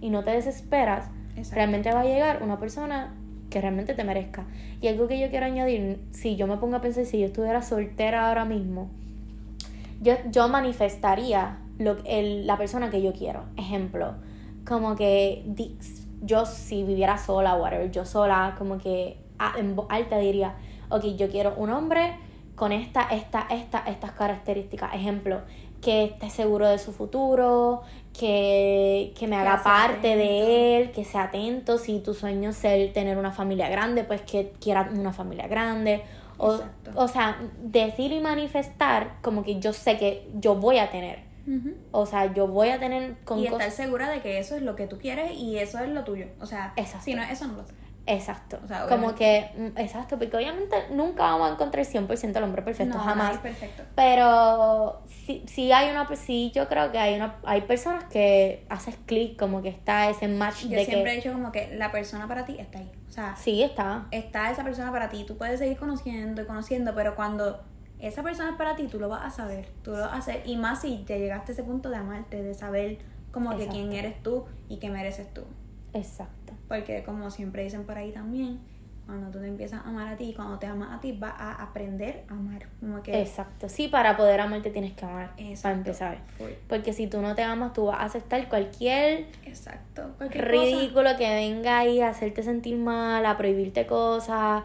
y 0.00 0.10
no 0.10 0.24
te 0.24 0.30
desesperas, 0.32 1.08
Realmente 1.52 1.92
va 1.92 2.00
a 2.00 2.04
llegar 2.04 2.42
una 2.42 2.58
persona 2.58 3.14
que 3.50 3.60
realmente 3.60 3.94
te 3.94 4.04
merezca. 4.04 4.46
Y 4.80 4.88
algo 4.88 5.06
que 5.06 5.18
yo 5.18 5.30
quiero 5.30 5.46
añadir, 5.46 6.00
si 6.10 6.36
yo 6.36 6.46
me 6.46 6.56
pongo 6.56 6.76
a 6.76 6.80
pensar, 6.80 7.04
si 7.04 7.20
yo 7.20 7.26
estuviera 7.26 7.62
soltera 7.62 8.28
ahora 8.28 8.44
mismo, 8.44 8.90
yo, 10.00 10.14
yo 10.30 10.48
manifestaría 10.48 11.58
lo, 11.78 11.96
el, 12.04 12.46
la 12.46 12.56
persona 12.56 12.90
que 12.90 13.02
yo 13.02 13.12
quiero. 13.12 13.44
Ejemplo, 13.56 14.14
como 14.66 14.96
que 14.96 15.44
yo 16.22 16.44
si 16.46 16.82
viviera 16.82 17.18
sola, 17.18 17.56
whatever, 17.56 17.90
yo 17.90 18.04
sola, 18.04 18.54
como 18.58 18.78
que 18.78 19.18
en 19.58 19.76
voz 19.76 19.86
alta 19.90 20.18
diría, 20.18 20.54
ok, 20.88 21.04
yo 21.16 21.28
quiero 21.28 21.54
un 21.56 21.70
hombre 21.70 22.14
con 22.54 22.72
esta, 22.72 23.02
esta, 23.02 23.46
esta, 23.50 23.80
estas 23.80 24.12
características. 24.12 24.94
Ejemplo, 24.94 25.42
que 25.86 26.04
esté 26.04 26.30
seguro 26.30 26.68
de 26.68 26.78
su 26.78 26.92
futuro, 26.92 27.82
que, 28.18 29.12
que 29.18 29.26
me 29.28 29.36
Que 29.36 29.42
haga 29.42 29.62
parte 29.62 30.12
atento. 30.12 30.18
de 30.18 30.76
él, 30.78 30.90
que 30.90 31.04
sea 31.04 31.24
atento. 31.24 31.78
Si 31.78 32.00
tu 32.00 32.12
sueño 32.12 32.50
es 32.50 32.64
el 32.64 32.92
tener 32.92 33.16
una 33.18 33.30
familia 33.30 33.68
grande, 33.68 34.02
pues 34.04 34.22
que 34.22 34.52
quiera 34.60 34.88
una 34.92 35.12
familia 35.12 35.46
grande. 35.46 36.02
O, 36.38 36.58
o 36.96 37.08
sea, 37.08 37.38
decir 37.62 38.12
y 38.12 38.20
manifestar 38.20 39.14
como 39.22 39.42
que 39.44 39.60
yo 39.60 39.72
sé 39.72 39.96
que 39.96 40.28
yo 40.34 40.56
voy 40.56 40.78
a 40.78 40.90
tener. 40.90 41.20
O 41.92 42.04
sea, 42.06 42.34
yo 42.34 42.48
voy 42.48 42.70
a 42.70 42.80
tener 42.80 43.18
con 43.24 43.38
y 43.38 43.44
estar 43.44 43.58
cosas. 43.60 43.74
segura 43.74 44.10
de 44.10 44.20
que 44.20 44.40
eso 44.40 44.56
es 44.56 44.62
lo 44.62 44.74
que 44.74 44.88
tú 44.88 44.98
quieres 44.98 45.30
y 45.36 45.58
eso 45.58 45.78
es 45.78 45.88
lo 45.90 46.02
tuyo. 46.02 46.26
O 46.40 46.46
sea, 46.46 46.72
Exacto. 46.74 47.04
si 47.04 47.14
no 47.14 47.22
es 47.22 47.30
eso, 47.30 47.46
no 47.46 47.54
lo 47.54 47.62
haces. 47.62 47.76
Exacto. 48.06 48.58
O 48.64 48.68
sea, 48.68 48.86
como 48.86 49.14
que, 49.14 49.50
mm, 49.56 49.78
exacto, 49.78 50.16
porque 50.18 50.36
obviamente 50.36 50.76
nunca 50.90 51.24
vamos 51.24 51.50
a 51.50 51.52
encontrar 51.54 51.84
100% 51.84 52.38
el 52.38 52.44
hombre 52.44 52.62
perfecto, 52.62 52.96
no, 52.96 53.02
jamás. 53.02 53.34
es 53.34 53.40
perfecto. 53.40 53.82
Pero 53.96 55.02
sí, 55.06 55.44
sí 55.46 55.72
hay 55.72 55.90
una, 55.90 56.08
sí 56.14 56.52
yo 56.54 56.68
creo 56.68 56.92
que 56.92 56.98
hay 56.98 57.16
una, 57.16 57.36
hay 57.44 57.62
personas 57.62 58.04
que 58.04 58.64
haces 58.68 58.96
clic, 59.06 59.36
como 59.36 59.60
que 59.60 59.68
está 59.68 60.08
ese 60.08 60.28
match 60.28 60.62
Yo 60.62 60.78
de 60.78 60.84
siempre 60.84 61.12
he 61.12 61.14
que 61.16 61.28
dicho 61.28 61.32
como 61.32 61.50
que 61.50 61.76
la 61.76 61.90
persona 61.90 62.28
para 62.28 62.44
ti 62.44 62.56
está 62.58 62.78
ahí. 62.78 62.90
O 63.08 63.12
sea, 63.12 63.34
sí 63.34 63.62
está. 63.62 64.06
está 64.12 64.50
esa 64.50 64.62
persona 64.62 64.92
para 64.92 65.08
ti. 65.08 65.24
Tú 65.24 65.36
puedes 65.36 65.58
seguir 65.58 65.76
conociendo 65.76 66.42
y 66.42 66.44
conociendo, 66.44 66.94
pero 66.94 67.16
cuando 67.16 67.64
esa 67.98 68.22
persona 68.22 68.50
es 68.50 68.56
para 68.56 68.76
ti, 68.76 68.86
tú 68.88 69.00
lo 69.00 69.08
vas 69.08 69.24
a 69.24 69.30
saber. 69.30 69.68
Tú 69.82 69.92
lo 69.92 70.00
vas 70.00 70.12
a 70.12 70.16
hacer. 70.16 70.42
Y 70.44 70.56
más 70.56 70.82
si 70.82 70.98
te 70.98 71.18
llegaste 71.18 71.52
a 71.52 71.54
ese 71.54 71.64
punto 71.64 71.90
de 71.90 71.96
amarte, 71.96 72.42
de 72.42 72.54
saber 72.54 72.98
como 73.32 73.56
que 73.56 73.68
quién 73.68 73.92
eres 73.92 74.22
tú 74.22 74.44
y 74.68 74.78
qué 74.78 74.90
mereces 74.90 75.32
tú. 75.32 75.42
Exacto. 75.92 76.45
Porque 76.68 77.02
como 77.04 77.30
siempre 77.30 77.62
dicen 77.62 77.84
por 77.84 77.96
ahí 77.96 78.10
también, 78.12 78.58
cuando 79.06 79.30
tú 79.30 79.38
te 79.38 79.46
empiezas 79.46 79.84
a 79.84 79.88
amar 79.88 80.08
a 80.08 80.16
ti, 80.16 80.32
cuando 80.34 80.58
te 80.58 80.66
amas 80.66 80.92
a 80.92 81.00
ti, 81.00 81.12
vas 81.12 81.34
a 81.38 81.62
aprender 81.62 82.24
a 82.28 82.32
amar. 82.32 82.66
Como 82.80 83.02
que 83.04 83.20
Exacto. 83.22 83.68
Sí, 83.68 83.86
para 83.86 84.16
poder 84.16 84.40
amarte 84.40 84.70
tienes 84.70 84.94
que 84.94 85.04
amar, 85.04 85.30
para 85.36 85.48
Exacto. 85.48 85.78
empezar. 85.78 86.18
Full. 86.38 86.50
Porque 86.68 86.92
si 86.92 87.06
tú 87.06 87.22
no 87.22 87.36
te 87.36 87.42
amas, 87.42 87.72
tú 87.72 87.86
vas 87.86 88.00
a 88.00 88.04
aceptar 88.04 88.48
cualquier 88.48 89.26
Exacto. 89.44 90.10
Cualquier 90.18 90.44
cosa. 90.44 90.52
ridículo 90.60 91.10
que 91.16 91.32
venga 91.32 91.78
ahí 91.78 92.00
a 92.00 92.08
hacerte 92.08 92.42
sentir 92.42 92.76
mal, 92.78 93.24
a 93.24 93.36
prohibirte 93.36 93.86
cosas, 93.86 94.64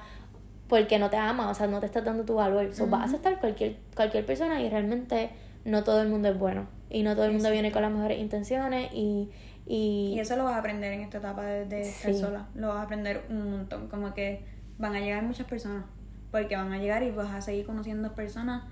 porque 0.67 0.97
no 0.97 1.11
te 1.11 1.17
ama, 1.17 1.49
o 1.49 1.53
sea, 1.53 1.67
no 1.67 1.79
te 1.79 1.85
estás 1.85 2.03
dando 2.03 2.25
tu 2.25 2.33
valor. 2.33 2.73
So, 2.73 2.87
vas 2.87 3.01
a 3.01 3.05
aceptar 3.05 3.39
cualquier, 3.39 3.75
cualquier 3.95 4.25
persona 4.25 4.59
y 4.61 4.69
realmente 4.69 5.29
no 5.65 5.83
todo 5.83 6.01
el 6.01 6.09
mundo 6.09 6.29
es 6.29 6.39
bueno. 6.39 6.65
Y 6.89 7.03
no 7.03 7.13
todo 7.13 7.25
el 7.25 7.31
mundo 7.31 7.49
Exacto. 7.49 7.53
viene 7.61 7.71
con 7.71 7.83
las 7.83 7.91
mejores 7.91 8.19
intenciones 8.19 8.91
y... 8.91 9.29
y, 9.73 10.13
Y 10.15 10.19
eso 10.19 10.35
lo 10.35 10.43
vas 10.43 10.55
a 10.55 10.57
aprender 10.59 10.91
en 10.93 11.01
esta 11.01 11.19
etapa 11.19 11.45
de, 11.45 11.65
de 11.65 11.81
estar 11.81 12.13
Sí. 12.13 12.19
sola. 12.19 12.49
Lo 12.55 12.67
vas 12.69 12.77
a 12.77 12.81
aprender 12.83 13.23
un 13.29 13.51
montón. 13.51 13.87
Como 13.87 14.13
que 14.13 14.43
van 14.77 14.95
a 14.95 14.99
llegar 14.99 15.23
muchas 15.23 15.47
personas. 15.47 15.85
Porque 16.31 16.55
van 16.55 16.71
a 16.73 16.77
llegar 16.77 17.03
y 17.03 17.11
vas 17.11 17.33
a 17.33 17.41
seguir 17.41 17.65
conociendo 17.65 18.13
personas 18.13 18.63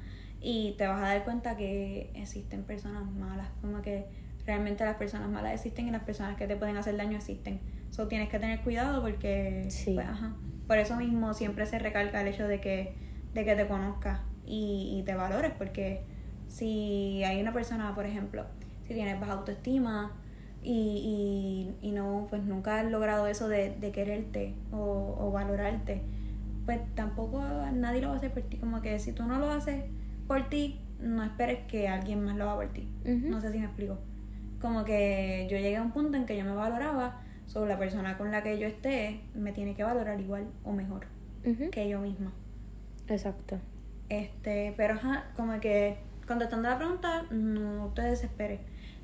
y 0.41 0.75
te 0.77 0.87
vas 0.87 1.01
a 1.01 1.07
dar 1.07 1.23
cuenta 1.23 1.55
que 1.57 2.11
existen 2.15 2.63
personas 2.63 3.03
malas. 3.11 3.47
Como 3.61 3.81
que 3.81 4.07
realmente 4.45 4.83
las 4.83 4.95
personas 4.97 5.29
malas 5.29 5.53
existen 5.53 5.87
y 5.87 5.91
las 5.91 6.03
personas 6.03 6.35
que 6.37 6.47
te 6.47 6.55
pueden 6.55 6.75
hacer 6.77 6.95
daño 6.97 7.17
existen. 7.17 7.59
So 7.91 8.07
tienes 8.07 8.29
que 8.29 8.39
tener 8.39 8.61
cuidado 8.61 9.01
porque 9.01 9.65
Sí. 9.69 9.93
pues, 9.95 10.07
ajá. 10.07 10.33
por 10.67 10.77
eso 10.77 10.95
mismo 10.97 11.33
siempre 11.33 11.65
se 11.65 11.79
recalca 11.79 12.19
el 12.21 12.27
hecho 12.27 12.47
de 12.47 12.59
que, 12.61 12.95
de 13.33 13.45
que 13.45 13.55
te 13.55 13.67
conozcas 13.67 14.19
y, 14.45 14.97
y 14.99 15.03
te 15.03 15.15
valores. 15.15 15.51
Porque 15.57 16.01
si 16.47 17.23
hay 17.23 17.41
una 17.41 17.53
persona, 17.53 17.93
por 17.95 18.05
ejemplo, 18.05 18.45
si 18.87 18.93
tienes 18.93 19.19
baja 19.19 19.33
autoestima 19.33 20.11
y, 20.61 21.75
y, 21.81 21.87
y 21.87 21.91
no, 21.91 22.27
pues 22.29 22.43
nunca 22.43 22.79
has 22.79 22.85
logrado 22.91 23.27
eso 23.27 23.47
de, 23.47 23.75
de 23.75 23.91
quererte 23.91 24.53
o, 24.71 25.15
o 25.19 25.31
valorarte, 25.31 26.01
pues 26.65 26.79
tampoco 26.95 27.41
nadie 27.73 28.01
lo 28.01 28.09
va 28.09 28.15
a 28.15 28.17
hacer 28.17 28.31
por 28.31 28.43
ti. 28.43 28.57
Como 28.57 28.81
que 28.81 28.99
si 28.99 29.11
tú 29.11 29.23
no 29.23 29.39
lo 29.39 29.49
haces 29.49 29.83
por 30.27 30.49
ti, 30.49 30.79
no 30.99 31.23
esperes 31.23 31.59
que 31.67 31.87
alguien 31.87 32.23
más 32.23 32.35
lo 32.35 32.43
haga 32.43 32.55
por 32.55 32.67
ti. 32.73 32.87
No 33.05 33.41
sé 33.41 33.51
si 33.51 33.59
me 33.59 33.65
explico. 33.65 33.97
Como 34.61 34.83
que 34.83 35.47
yo 35.49 35.57
llegué 35.57 35.77
a 35.77 35.81
un 35.81 35.91
punto 35.91 36.17
en 36.17 36.25
que 36.25 36.37
yo 36.37 36.43
me 36.43 36.53
valoraba, 36.53 37.21
sobre 37.49 37.69
la 37.69 37.79
persona 37.79 38.15
con 38.17 38.31
la 38.31 38.43
que 38.43 38.59
yo 38.59 38.67
esté 38.67 39.21
me 39.33 39.51
tiene 39.51 39.73
que 39.73 39.83
valorar 39.83 40.21
igual 40.21 40.47
o 40.63 40.71
mejor 40.71 41.07
que 41.71 41.89
yo 41.89 41.99
misma. 41.99 42.31
Exacto. 43.07 43.57
Este, 44.07 44.73
pero 44.77 44.93
ajá, 44.93 45.31
como 45.35 45.59
que 45.59 45.97
contestando 46.27 46.69
la 46.69 46.77
pregunta, 46.77 47.23
no 47.31 47.91
te 47.95 48.03
desesperes. 48.03 48.59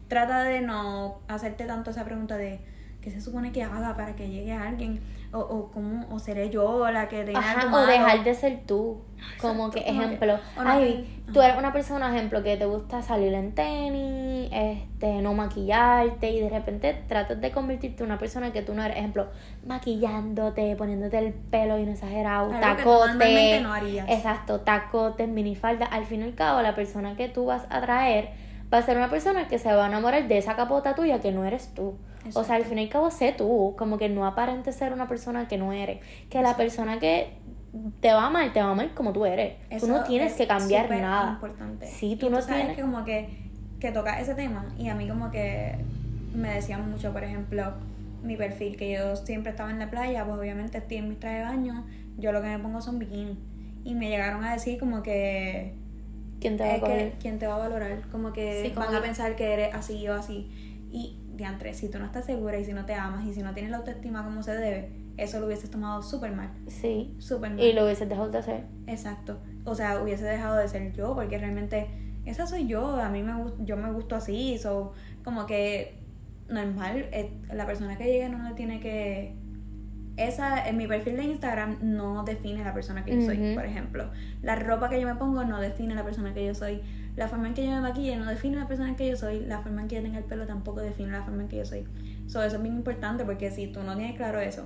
Trata 0.07 0.43
de 0.43 0.61
no 0.61 1.19
hacerte 1.27 1.65
tanto 1.65 1.91
esa 1.91 2.05
pregunta 2.05 2.37
de 2.37 2.59
qué 3.01 3.11
se 3.11 3.21
supone 3.21 3.51
que 3.51 3.63
haga 3.63 3.95
para 3.95 4.15
que 4.15 4.29
llegue 4.29 4.53
alguien 4.53 4.99
o, 5.31 5.39
o 5.39 5.71
cómo 5.71 6.07
o 6.11 6.19
seré 6.19 6.49
yo 6.49 6.89
la 6.91 7.07
que 7.07 7.23
tenga 7.23 7.39
Ajá, 7.39 7.61
algo 7.61 7.77
o 7.77 7.85
dejar 7.85 8.23
de 8.23 8.33
ser 8.33 8.61
tú. 8.65 9.01
Exacto, 9.17 9.37
que, 9.37 9.51
como 9.51 9.69
que- 9.71 9.79
ejemplo, 9.79 10.39
ay, 10.57 11.23
tú 11.33 11.41
eres 11.41 11.57
una 11.57 11.73
persona, 11.73 12.15
ejemplo, 12.15 12.41
que 12.41 12.55
te 12.55 12.65
gusta 12.65 13.01
salir 13.01 13.33
en 13.33 13.53
tenis, 13.53 14.49
este, 14.51 15.21
no 15.21 15.33
maquillarte 15.33 16.29
y 16.29 16.39
de 16.39 16.49
repente 16.49 17.03
tratas 17.07 17.41
de 17.41 17.51
convertirte 17.51 18.03
en 18.03 18.09
una 18.11 18.19
persona 18.19 18.53
que 18.53 18.61
tú 18.61 18.73
no 18.73 18.83
eres, 18.83 18.97
ejemplo, 18.97 19.27
maquillándote, 19.65 20.75
poniéndote 20.75 21.17
el 21.17 21.33
pelo 21.33 21.77
bien 21.77 21.89
exagerado, 21.89 22.49
tacote, 22.59 23.59
no 23.61 23.73
harías. 23.73 24.09
exacto, 24.09 24.61
tacotes, 24.61 25.27
minifalda, 25.27 25.85
al 25.85 26.05
fin 26.05 26.21
y 26.21 26.23
al 26.23 26.35
cabo 26.35 26.61
la 26.61 26.75
persona 26.75 27.15
que 27.15 27.27
tú 27.29 27.45
vas 27.45 27.65
a 27.69 27.81
traer 27.81 28.29
va 28.73 28.79
a 28.79 28.81
ser 28.81 28.97
una 28.97 29.09
persona 29.09 29.47
que 29.47 29.59
se 29.59 29.73
va 29.73 29.85
a 29.85 29.87
enamorar 29.87 30.27
de 30.27 30.37
esa 30.37 30.55
capota 30.55 30.95
tuya 30.95 31.19
que 31.21 31.31
no 31.31 31.45
eres 31.45 31.73
tú. 31.73 31.95
O 32.33 32.43
sea, 32.43 32.55
al 32.55 32.65
fin 32.65 32.79
y 32.79 32.83
al 32.83 32.89
cabo 32.89 33.11
sé 33.11 33.33
tú, 33.37 33.75
como 33.77 33.97
que 33.99 34.09
no 34.09 34.25
aparente 34.25 34.71
ser 34.71 34.91
una 34.93 35.07
persona 35.07 35.47
que 35.47 35.57
no 35.59 35.71
eres, 35.73 35.99
que 36.29 36.41
la 36.41 36.57
persona 36.57 36.99
que 36.99 37.37
te 38.01 38.11
va 38.13 38.23
a 38.23 38.27
amar, 38.27 38.51
te 38.51 38.61
va 38.61 38.67
a 38.69 38.71
amar 38.71 38.93
como 38.95 39.13
tú 39.13 39.25
eres. 39.25 39.53
Eso 39.69 39.85
tú 39.85 39.91
no 39.93 40.03
tienes 40.03 40.31
es 40.31 40.37
que 40.37 40.47
cambiar 40.47 40.89
nada. 40.89 41.33
importante. 41.33 41.85
Sí, 41.87 42.15
tú 42.15 42.27
Y 42.27 42.29
no 42.31 42.41
sabes 42.41 42.55
tienes- 42.61 42.75
que 42.77 42.81
como 42.81 43.03
que, 43.05 43.29
que 43.79 43.91
toca 43.91 44.19
ese 44.19 44.33
tema 44.33 44.65
y 44.77 44.89
a 44.89 44.95
mí 44.95 45.07
como 45.07 45.29
que 45.29 45.75
me 46.33 46.49
decían 46.49 46.89
mucho, 46.89 47.13
por 47.13 47.23
ejemplo, 47.23 47.73
mi 48.23 48.35
perfil, 48.37 48.75
que 48.75 48.91
yo 48.93 49.15
siempre 49.15 49.51
estaba 49.51 49.69
en 49.69 49.77
la 49.77 49.91
playa, 49.91 50.25
pues 50.25 50.39
obviamente 50.39 50.79
estoy 50.79 50.97
en 50.97 51.09
mis 51.09 51.19
trajes 51.19 51.39
de 51.41 51.45
baño, 51.45 51.85
yo 52.17 52.31
lo 52.31 52.41
que 52.41 52.47
me 52.47 52.57
pongo 52.57 52.81
son 52.81 52.97
bikinis. 52.97 53.37
Y 53.83 53.93
me 53.93 54.09
llegaron 54.09 54.43
a 54.43 54.53
decir 54.53 54.79
como 54.79 55.03
que 55.03 55.75
¿Quién 56.39 56.57
te 56.57 56.63
va 56.63 56.75
a 56.75 56.79
coger? 56.79 57.13
quién 57.19 57.39
te 57.39 57.47
va 57.47 57.55
a 57.55 57.59
valorar, 57.59 58.01
como 58.11 58.33
que 58.33 58.63
Sí, 58.63 58.69
como 58.71 58.85
van 58.87 58.95
a 58.95 59.01
pensar 59.01 59.35
que 59.35 59.53
eres 59.53 59.73
así 59.73 60.07
o 60.07 60.13
así. 60.13 60.49
Y 60.91 61.17
diantre, 61.35 61.73
si 61.73 61.89
tú 61.89 61.99
no 61.99 62.05
estás 62.05 62.25
segura 62.25 62.57
y 62.57 62.65
si 62.65 62.73
no 62.73 62.85
te 62.85 62.93
amas 62.93 63.25
y 63.25 63.33
si 63.33 63.41
no 63.41 63.53
tienes 63.53 63.71
la 63.71 63.77
autoestima 63.77 64.23
como 64.23 64.43
se 64.43 64.53
debe, 64.55 64.89
eso 65.17 65.39
lo 65.39 65.47
hubieses 65.47 65.69
tomado 65.69 66.01
súper 66.03 66.31
mal, 66.33 66.49
Sí. 66.67 67.15
súper 67.19 67.51
mal. 67.51 67.59
Y 67.59 67.73
lo 67.73 67.85
hubieses 67.85 68.07
dejado 68.07 68.29
de 68.29 68.37
hacer. 68.37 68.63
Exacto. 68.87 69.37
O 69.65 69.75
sea, 69.75 70.01
hubiese 70.01 70.23
dejado 70.25 70.57
de 70.57 70.67
ser 70.67 70.93
yo, 70.93 71.15
porque 71.15 71.37
realmente 71.37 71.87
esa 72.25 72.45
soy 72.47 72.67
yo, 72.67 72.99
a 72.99 73.09
mí 73.09 73.23
me 73.23 73.33
yo 73.65 73.77
me 73.77 73.91
gusto 73.91 74.15
así, 74.15 74.57
so, 74.57 74.93
como 75.23 75.45
que 75.45 75.99
normal, 76.49 77.07
eh, 77.11 77.31
la 77.51 77.65
persona 77.65 77.97
que 77.97 78.05
llegue 78.05 78.29
no 78.29 78.47
le 78.47 78.55
tiene 78.55 78.79
que 78.79 79.33
esa 80.17 80.67
en 80.67 80.77
mi 80.77 80.87
perfil 80.87 81.17
de 81.17 81.23
Instagram 81.23 81.77
no 81.81 82.23
define 82.23 82.63
la 82.63 82.73
persona 82.73 83.03
que 83.03 83.15
yo 83.15 83.25
soy, 83.25 83.53
por 83.53 83.65
ejemplo. 83.65 84.09
La 84.41 84.55
ropa 84.55 84.89
que 84.89 84.99
yo 84.99 85.07
me 85.07 85.15
pongo 85.15 85.43
no 85.43 85.59
define 85.59 85.93
la 85.93 86.03
persona 86.03 86.33
que 86.33 86.45
yo 86.45 86.55
soy. 86.55 86.81
La 87.15 87.27
forma 87.27 87.47
en 87.47 87.53
que 87.53 87.65
yo 87.65 87.71
me 87.71 87.81
maquille 87.81 88.15
no 88.15 88.25
define 88.25 88.57
la 88.57 88.67
persona 88.67 88.95
que 88.95 89.09
yo 89.09 89.17
soy. 89.17 89.41
La 89.41 89.59
forma 89.59 89.81
en 89.81 89.87
que 89.87 89.95
yo 89.95 90.01
tenga 90.01 90.17
el 90.17 90.23
pelo 90.23 90.45
tampoco 90.45 90.81
define 90.81 91.11
la 91.11 91.23
forma 91.23 91.43
en 91.43 91.47
que 91.49 91.57
yo 91.57 91.65
soy. 91.65 91.85
So, 92.27 92.43
eso 92.43 92.55
es 92.55 92.61
bien 92.61 92.75
importante 92.75 93.25
porque 93.25 93.51
si 93.51 93.67
tú 93.67 93.83
no 93.83 93.95
tienes 93.95 94.15
claro 94.15 94.39
eso, 94.39 94.65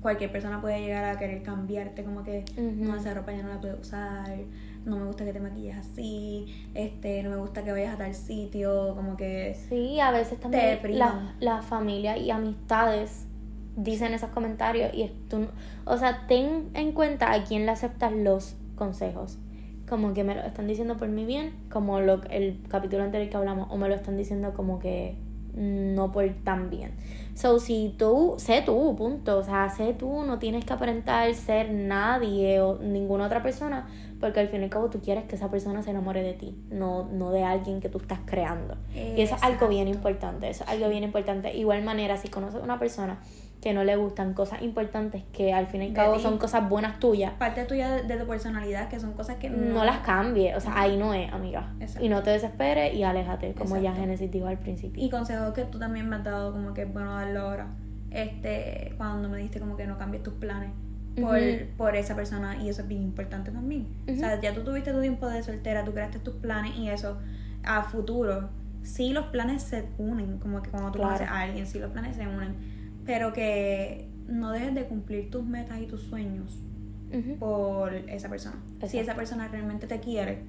cualquier 0.00 0.30
persona 0.30 0.60
puede 0.60 0.80
llegar 0.80 1.04
a 1.04 1.18
querer 1.18 1.42
cambiarte, 1.42 2.04
como 2.04 2.22
que 2.22 2.44
no, 2.58 2.94
esa 2.94 3.14
ropa 3.14 3.32
ya 3.32 3.42
no 3.42 3.48
la 3.48 3.60
puedo 3.60 3.80
usar, 3.80 4.36
no 4.84 4.98
me 4.98 5.06
gusta 5.06 5.24
que 5.24 5.32
te 5.32 5.40
maquilles 5.40 5.78
así, 5.78 6.68
este, 6.74 7.22
no 7.22 7.30
me 7.30 7.36
gusta 7.36 7.64
que 7.64 7.72
vayas 7.72 7.94
a 7.94 7.96
tal 7.96 8.14
sitio, 8.14 8.94
como 8.94 9.16
que 9.16 9.56
Sí, 9.70 10.00
a 10.00 10.10
veces 10.10 10.38
también 10.38 10.78
la, 10.98 11.34
la 11.40 11.62
familia 11.62 12.18
y 12.18 12.30
amistades 12.30 13.26
dicen 13.76 14.14
esos 14.14 14.30
comentarios 14.30 14.92
y 14.94 15.10
tú, 15.28 15.46
o 15.84 15.96
sea, 15.96 16.26
ten 16.26 16.70
en 16.74 16.92
cuenta 16.92 17.32
a 17.32 17.44
quién 17.44 17.66
le 17.66 17.72
aceptas 17.72 18.12
los 18.12 18.56
consejos. 18.76 19.38
Como 19.88 20.14
que 20.14 20.24
me 20.24 20.34
lo 20.34 20.42
están 20.42 20.66
diciendo 20.66 20.96
por 20.96 21.08
mi 21.08 21.24
bien, 21.24 21.54
como 21.70 22.00
lo, 22.00 22.22
el 22.30 22.60
capítulo 22.68 23.04
anterior 23.04 23.30
que 23.30 23.36
hablamos, 23.36 23.68
o 23.70 23.76
me 23.76 23.88
lo 23.88 23.94
están 23.94 24.16
diciendo 24.16 24.54
como 24.54 24.78
que 24.78 25.16
no 25.54 26.10
por 26.12 26.28
tan 26.42 26.70
bien. 26.70 26.92
So, 27.34 27.58
si 27.58 27.94
tú, 27.98 28.34
sé 28.38 28.62
tú, 28.62 28.94
punto. 28.96 29.38
O 29.38 29.42
sea, 29.42 29.68
sé 29.70 29.94
tú, 29.94 30.24
no 30.24 30.38
tienes 30.38 30.64
que 30.64 30.72
aparentar 30.72 31.32
ser 31.34 31.72
nadie 31.72 32.60
o 32.60 32.78
ninguna 32.78 33.26
otra 33.26 33.42
persona, 33.42 33.86
porque 34.20 34.40
al 34.40 34.48
fin 34.48 34.60
y 34.60 34.64
al 34.64 34.70
cabo 34.70 34.90
tú 34.90 35.00
quieres 35.00 35.24
que 35.24 35.36
esa 35.36 35.50
persona 35.50 35.82
se 35.82 35.90
enamore 35.90 36.22
de 36.22 36.34
ti, 36.34 36.56
no, 36.70 37.08
no 37.12 37.30
de 37.30 37.42
alguien 37.44 37.80
que 37.80 37.88
tú 37.88 37.98
estás 37.98 38.20
creando. 38.24 38.76
Y 38.94 39.20
eso 39.20 39.34
es 39.34 39.42
algo 39.42 39.68
bien 39.68 39.88
importante, 39.88 40.48
eso 40.48 40.64
es 40.64 40.70
algo 40.70 40.88
bien 40.88 41.04
importante. 41.04 41.54
Igual 41.56 41.82
manera, 41.82 42.16
si 42.16 42.28
conoces 42.28 42.60
a 42.60 42.64
una 42.64 42.78
persona 42.78 43.20
que 43.64 43.72
no 43.72 43.82
le 43.82 43.96
gustan 43.96 44.34
cosas 44.34 44.60
importantes 44.60 45.22
que 45.32 45.54
al 45.54 45.66
fin 45.66 45.80
y 45.80 45.86
al 45.86 45.92
cabo 45.94 46.18
son 46.18 46.36
cosas 46.36 46.68
buenas 46.68 47.00
tuyas. 47.00 47.32
Parte 47.32 47.64
tuya 47.64 48.02
de, 48.02 48.16
tu 48.18 48.26
personalidad, 48.26 48.90
que 48.90 49.00
son 49.00 49.14
cosas 49.14 49.36
que 49.36 49.48
no, 49.48 49.86
las 49.86 50.00
cambie, 50.00 50.54
o 50.54 50.60
sea, 50.60 50.78
ahí 50.78 50.98
no 50.98 51.14
es, 51.14 51.32
amiga. 51.32 51.72
Y 51.98 52.10
no 52.10 52.22
te 52.22 52.28
desesperes 52.28 52.92
y 52.94 53.04
aléjate, 53.04 53.54
como 53.54 53.78
ya 53.78 53.94
Genesis 53.94 54.30
dijo 54.30 54.48
al 54.48 54.58
principio. 54.58 55.02
Y 55.02 55.08
consejos 55.08 55.54
que 55.54 55.64
tú 55.64 55.78
también 55.78 56.10
me 56.10 56.16
has 56.16 56.24
dado, 56.24 56.52
como 56.52 56.74
que 56.74 56.82
es 56.82 56.92
bueno 56.92 57.14
darlo 57.14 57.40
ahora, 57.40 57.68
este, 58.10 58.92
cuando 58.98 59.30
me 59.30 59.38
diste 59.38 59.60
como 59.60 59.78
que 59.78 59.86
no 59.86 59.96
cambies 59.96 60.22
tus 60.22 60.34
planes. 60.34 60.70
Por, 61.18 61.38
por 61.78 61.94
esa 61.94 62.16
persona 62.16 62.56
y 62.56 62.68
eso 62.68 62.82
es 62.82 62.88
bien 62.88 63.00
importante 63.00 63.50
también. 63.50 63.86
O 64.12 64.14
sea, 64.14 64.38
ya 64.40 64.52
tú 64.52 64.62
tuviste 64.62 64.92
tu 64.92 65.00
tiempo 65.00 65.26
de 65.28 65.42
soltera, 65.42 65.84
tú 65.84 65.92
creaste 65.92 66.18
tus 66.18 66.34
planes 66.34 66.76
y 66.76 66.90
eso 66.90 67.16
a 67.62 67.84
futuro, 67.84 68.50
sí 68.82 69.12
los 69.12 69.26
planes 69.26 69.62
se 69.62 69.86
unen, 69.96 70.38
como 70.38 70.60
que 70.60 70.70
cuando 70.70 70.90
tú 70.90 70.98
conoces 70.98 71.28
a 71.28 71.42
alguien, 71.42 71.66
sí 71.66 71.78
los 71.78 71.92
planes 71.92 72.16
se 72.16 72.26
unen 72.26 72.73
pero 73.04 73.32
que 73.32 74.08
no 74.26 74.50
dejes 74.50 74.74
de 74.74 74.84
cumplir 74.86 75.30
tus 75.30 75.44
metas 75.44 75.80
y 75.80 75.86
tus 75.86 76.02
sueños 76.02 76.60
por 77.38 77.94
esa 77.94 78.28
persona. 78.28 78.56
Si 78.88 78.98
esa 78.98 79.14
persona 79.14 79.48
realmente 79.48 79.86
te 79.86 80.00
quiere, 80.00 80.42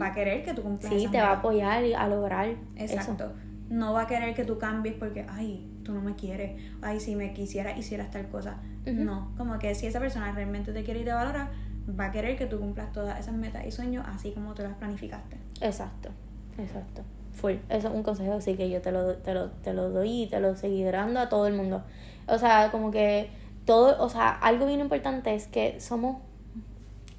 va 0.00 0.08
a 0.08 0.14
querer 0.14 0.44
que 0.44 0.52
tú 0.52 0.62
cumplas. 0.62 0.92
Sí, 0.92 1.08
te 1.10 1.20
va 1.20 1.28
a 1.28 1.36
apoyar 1.38 1.82
a 1.96 2.08
lograr. 2.08 2.54
Exacto. 2.76 3.32
No 3.70 3.92
va 3.92 4.02
a 4.02 4.06
querer 4.06 4.34
que 4.34 4.44
tú 4.44 4.58
cambies 4.58 4.96
porque, 4.96 5.24
ay, 5.28 5.70
tú 5.84 5.94
no 5.94 6.00
me 6.00 6.16
quieres, 6.16 6.60
ay, 6.82 7.00
si 7.00 7.14
me 7.14 7.32
quisiera, 7.32 7.76
hicieras 7.78 8.10
tal 8.10 8.28
cosa. 8.28 8.58
No, 8.84 9.32
como 9.36 9.58
que 9.58 9.74
si 9.74 9.86
esa 9.86 10.00
persona 10.00 10.32
realmente 10.32 10.72
te 10.72 10.82
quiere 10.82 11.00
y 11.00 11.04
te 11.04 11.12
valora, 11.12 11.50
va 11.98 12.06
a 12.06 12.10
querer 12.10 12.36
que 12.36 12.46
tú 12.46 12.58
cumplas 12.58 12.92
todas 12.92 13.18
esas 13.18 13.34
metas 13.34 13.64
y 13.66 13.70
sueños 13.70 14.04
así 14.08 14.32
como 14.32 14.54
tú 14.54 14.62
las 14.62 14.74
planificaste. 14.74 15.36
Exacto, 15.60 16.10
exacto. 16.58 17.02
Full. 17.32 17.54
Eso 17.68 17.88
es 17.88 17.94
un 17.94 18.02
consejo 18.02 18.34
así 18.34 18.54
que 18.54 18.68
yo 18.70 18.80
te 18.80 18.92
lo, 18.92 19.14
te 19.16 19.34
lo, 19.34 19.50
te 19.50 19.72
lo 19.72 19.90
doy 19.90 20.22
y 20.22 20.26
te 20.26 20.40
lo 20.40 20.56
seguiré 20.56 20.90
dando 20.90 21.20
a 21.20 21.28
todo 21.28 21.46
el 21.46 21.54
mundo. 21.54 21.82
O 22.26 22.38
sea, 22.38 22.70
como 22.70 22.90
que 22.90 23.30
todo, 23.64 24.02
o 24.02 24.08
sea, 24.08 24.30
algo 24.30 24.66
bien 24.66 24.80
importante 24.80 25.34
es 25.34 25.46
que 25.46 25.80
somos, 25.80 26.16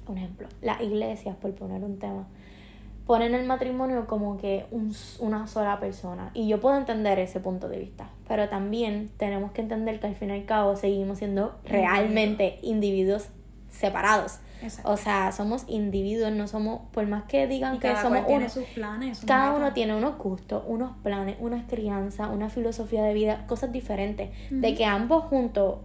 un 0.06 0.18
ejemplo, 0.18 0.48
las 0.60 0.80
iglesias, 0.80 1.36
por 1.36 1.54
poner 1.54 1.82
un 1.82 1.98
tema, 1.98 2.26
ponen 3.06 3.34
el 3.34 3.46
matrimonio 3.46 4.06
como 4.06 4.38
que 4.38 4.66
un, 4.70 4.94
una 5.18 5.46
sola 5.46 5.80
persona. 5.80 6.30
Y 6.34 6.48
yo 6.48 6.60
puedo 6.60 6.76
entender 6.76 7.18
ese 7.18 7.40
punto 7.40 7.68
de 7.68 7.78
vista, 7.78 8.10
pero 8.28 8.48
también 8.48 9.10
tenemos 9.16 9.52
que 9.52 9.60
entender 9.60 10.00
que 10.00 10.06
al 10.08 10.14
fin 10.14 10.30
y 10.30 10.32
al 10.32 10.44
cabo 10.44 10.76
seguimos 10.76 11.18
siendo 11.18 11.54
realmente 11.64 12.58
individuos 12.62 13.28
separados. 13.70 14.38
O 14.84 14.96
sea, 14.96 15.32
somos 15.32 15.64
individuos, 15.68 16.32
no 16.32 16.46
somos, 16.46 16.82
por 16.92 17.06
más 17.06 17.24
que 17.24 17.46
digan 17.46 17.78
que 17.78 17.94
somos 17.96 18.24
uno, 18.28 18.48
sus 18.48 18.64
planes, 18.66 19.22
cada 19.26 19.54
uno 19.54 19.72
tiene 19.72 19.96
unos 19.96 20.18
gustos, 20.18 20.62
unos 20.66 20.96
planes, 21.02 21.36
una 21.40 21.66
crianza, 21.66 22.28
una 22.28 22.48
filosofía 22.48 23.02
de 23.02 23.14
vida, 23.14 23.46
cosas 23.46 23.72
diferentes. 23.72 24.30
De 24.50 24.74
que 24.74 24.84
ambos 24.84 25.24
juntos, 25.24 25.78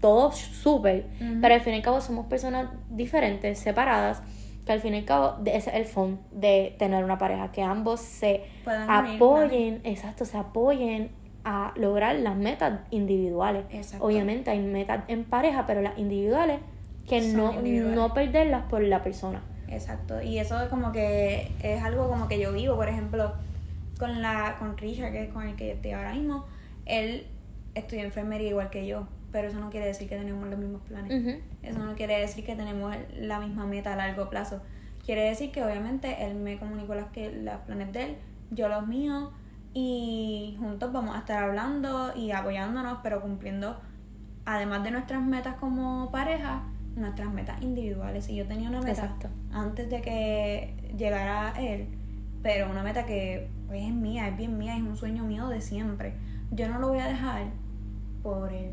todos 0.00 0.36
súper, 0.36 1.06
pero 1.40 1.54
al 1.54 1.60
fin 1.60 1.74
y 1.74 1.76
al 1.76 1.82
cabo 1.82 2.00
somos 2.00 2.26
personas 2.26 2.68
diferentes, 2.90 3.58
separadas 3.58 4.22
que 4.64 4.72
al 4.72 4.80
fin 4.80 4.94
y 4.94 4.98
al 4.98 5.04
cabo 5.04 5.36
ese 5.44 5.70
es 5.70 5.76
el 5.76 5.84
fondo 5.86 6.22
de 6.30 6.76
tener 6.78 7.04
una 7.04 7.18
pareja, 7.18 7.50
que 7.50 7.62
ambos 7.62 8.00
se 8.00 8.44
apoyen, 8.66 9.80
exacto, 9.84 10.24
se 10.24 10.38
apoyen 10.38 11.10
a 11.44 11.72
lograr 11.76 12.16
las 12.16 12.36
metas 12.36 12.80
individuales. 12.90 13.64
Obviamente 13.98 14.50
hay 14.50 14.60
metas 14.60 15.04
en 15.08 15.24
pareja, 15.24 15.66
pero 15.66 15.82
las 15.82 15.98
individuales 15.98 16.60
que 17.08 17.20
no, 17.20 17.60
no 17.62 18.14
perderlas 18.14 18.64
por 18.64 18.82
la 18.82 19.02
persona. 19.02 19.42
Exacto, 19.68 20.20
y 20.22 20.38
eso 20.38 20.60
es 20.60 20.68
como 20.68 20.92
que 20.92 21.50
es 21.62 21.82
algo 21.82 22.08
como 22.08 22.28
que 22.28 22.38
yo 22.38 22.52
vivo, 22.52 22.76
por 22.76 22.88
ejemplo, 22.88 23.32
con 23.98 24.20
la 24.20 24.56
con 24.58 24.76
Richard, 24.76 25.12
que 25.12 25.24
es 25.24 25.32
con 25.32 25.46
el 25.48 25.56
que 25.56 25.72
estoy 25.72 25.92
ahora 25.92 26.12
mismo, 26.12 26.44
él 26.86 27.26
estudia 27.74 28.02
enfermería 28.02 28.48
igual 28.48 28.70
que 28.70 28.86
yo, 28.86 29.08
pero 29.30 29.48
eso 29.48 29.58
no 29.58 29.70
quiere 29.70 29.86
decir 29.86 30.08
que 30.08 30.16
tenemos 30.16 30.46
los 30.48 30.58
mismos 30.58 30.82
planes. 30.82 31.38
Eso 31.62 31.78
no 31.78 31.94
quiere 31.94 32.18
decir 32.18 32.44
que 32.44 32.54
tenemos 32.54 32.94
la 33.16 33.40
misma 33.40 33.64
meta 33.66 33.94
a 33.94 33.96
largo 33.96 34.28
plazo. 34.28 34.60
Quiere 35.04 35.22
decir 35.22 35.50
que 35.50 35.64
obviamente 35.64 36.24
él 36.24 36.34
me 36.34 36.58
comunicó 36.58 36.94
las 36.94 37.06
que 37.06 37.32
los 37.32 37.56
planes 37.60 37.92
de 37.92 38.02
él, 38.02 38.16
yo 38.50 38.68
los 38.68 38.86
míos 38.86 39.30
y 39.74 40.56
juntos 40.60 40.92
vamos 40.92 41.16
a 41.16 41.20
estar 41.20 41.42
hablando 41.42 42.12
y 42.14 42.30
apoyándonos, 42.32 42.98
pero 43.02 43.22
cumpliendo 43.22 43.80
además 44.44 44.84
de 44.84 44.90
nuestras 44.90 45.22
metas 45.22 45.56
como 45.56 46.10
pareja, 46.10 46.62
nuestras 46.96 47.32
metas 47.32 47.62
individuales. 47.62 48.28
Y 48.28 48.36
yo 48.36 48.46
tenía 48.46 48.68
una 48.68 48.80
meta 48.80 49.16
antes 49.52 49.90
de 49.90 50.00
que 50.00 50.74
llegara 50.96 51.54
él, 51.58 51.86
pero 52.42 52.70
una 52.70 52.82
meta 52.82 53.06
que 53.06 53.48
pues, 53.66 53.82
es 53.82 53.92
mía, 53.92 54.28
es 54.28 54.36
bien 54.36 54.58
mía, 54.58 54.76
es 54.76 54.82
un 54.82 54.96
sueño 54.96 55.24
mío 55.24 55.48
de 55.48 55.60
siempre. 55.60 56.14
Yo 56.50 56.68
no 56.68 56.78
lo 56.78 56.88
voy 56.88 56.98
a 56.98 57.06
dejar 57.06 57.46
por 58.22 58.52
él. 58.52 58.72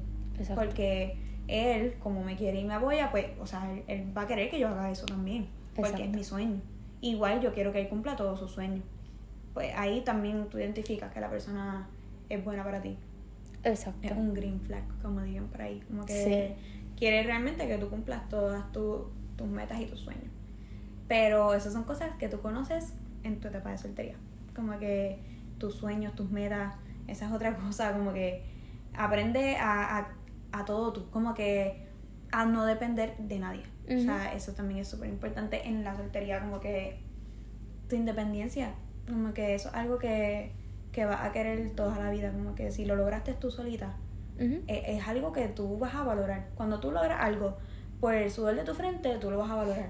Porque 0.55 1.17
él, 1.47 1.95
como 1.99 2.23
me 2.23 2.35
quiere 2.35 2.61
y 2.61 2.63
me 2.63 2.73
apoya, 2.73 3.11
pues, 3.11 3.25
o 3.39 3.45
sea, 3.45 3.69
él, 3.87 4.13
va 4.15 4.21
a 4.21 4.27
querer 4.27 4.49
que 4.49 4.59
yo 4.59 4.69
haga 4.69 4.89
eso 4.89 5.05
también. 5.05 5.47
Porque 5.75 6.03
es 6.03 6.09
mi 6.09 6.23
sueño. 6.23 6.61
Igual 7.01 7.41
yo 7.41 7.53
quiero 7.53 7.71
que 7.71 7.81
él 7.81 7.89
cumpla 7.89 8.15
todos 8.15 8.39
sus 8.39 8.51
sueños. 8.51 8.83
Pues 9.53 9.71
ahí 9.75 10.01
también 10.01 10.47
tú 10.49 10.57
identificas 10.57 11.11
que 11.11 11.19
la 11.19 11.29
persona 11.29 11.87
es 12.29 12.43
buena 12.43 12.63
para 12.63 12.81
ti. 12.81 12.97
Exacto. 13.63 14.07
Es 14.07 14.11
un 14.11 14.33
green 14.33 14.59
flag, 14.61 14.83
como 15.01 15.21
digan 15.21 15.47
por 15.47 15.61
ahí. 15.61 15.81
Como 15.87 16.05
que 16.05 16.55
quiere 16.99 17.23
realmente 17.23 17.65
que 17.67 17.77
tú 17.77 17.89
cumplas 17.89 18.27
todas 18.27 18.71
tus 18.73 19.47
metas 19.47 19.79
y 19.79 19.85
tus 19.85 20.01
sueños. 20.01 20.31
Pero 21.07 21.53
esas 21.53 21.73
son 21.73 21.85
cosas 21.85 22.11
que 22.19 22.27
tú 22.27 22.41
conoces 22.41 22.93
en 23.23 23.39
tu 23.39 23.47
etapa 23.47 23.71
de 23.71 23.77
soltería. 23.77 24.17
Como 24.53 24.77
que 24.77 25.17
tus 25.57 25.75
sueños, 25.75 26.13
tus 26.13 26.29
metas, 26.29 26.75
esa 27.07 27.27
es 27.27 27.31
otra 27.31 27.55
cosa, 27.63 27.93
como 27.93 28.13
que 28.13 28.43
aprende 28.93 29.55
a, 29.55 30.09
a, 30.51 30.65
todo 30.65 30.91
tú, 30.91 31.09
como 31.09 31.33
que 31.33 31.87
a 32.31 32.45
no 32.45 32.65
depender 32.65 33.15
de 33.17 33.39
nadie. 33.39 33.63
O 33.89 33.99
sea, 33.99 34.35
eso 34.35 34.51
también 34.51 34.81
es 34.81 34.87
súper 34.87 35.09
importante 35.09 35.67
en 35.67 35.83
la 35.83 35.95
soltería, 35.95 36.39
como 36.41 36.59
que 36.59 36.99
tu 37.87 37.95
independencia, 37.95 38.75
como 39.07 39.33
que 39.33 39.55
eso 39.55 39.69
es 39.69 39.73
algo 39.73 39.97
que, 39.97 40.51
que 40.91 41.05
vas 41.05 41.21
a 41.21 41.31
querer 41.31 41.71
toda 41.71 41.97
la 41.97 42.11
vida, 42.11 42.31
como 42.31 42.53
que 42.53 42.71
si 42.71 42.85
lo 42.85 42.95
lograste 42.95 43.33
tú 43.33 43.49
solita, 43.49 43.97
e, 44.39 44.97
es, 44.97 45.07
algo 45.07 45.31
que 45.33 45.47
tú 45.47 45.77
vas 45.77 45.95
a 45.95 46.03
valorar. 46.03 46.47
Cuando 46.55 46.79
tú 46.79 46.91
logras 46.91 47.19
algo 47.21 47.57
por 47.99 48.13
el 48.13 48.31
sudor 48.31 48.55
de 48.55 48.63
tu 48.63 48.73
frente, 48.73 49.17
tú 49.17 49.29
lo 49.29 49.37
vas 49.37 49.51
a 49.51 49.55
valorar. 49.55 49.89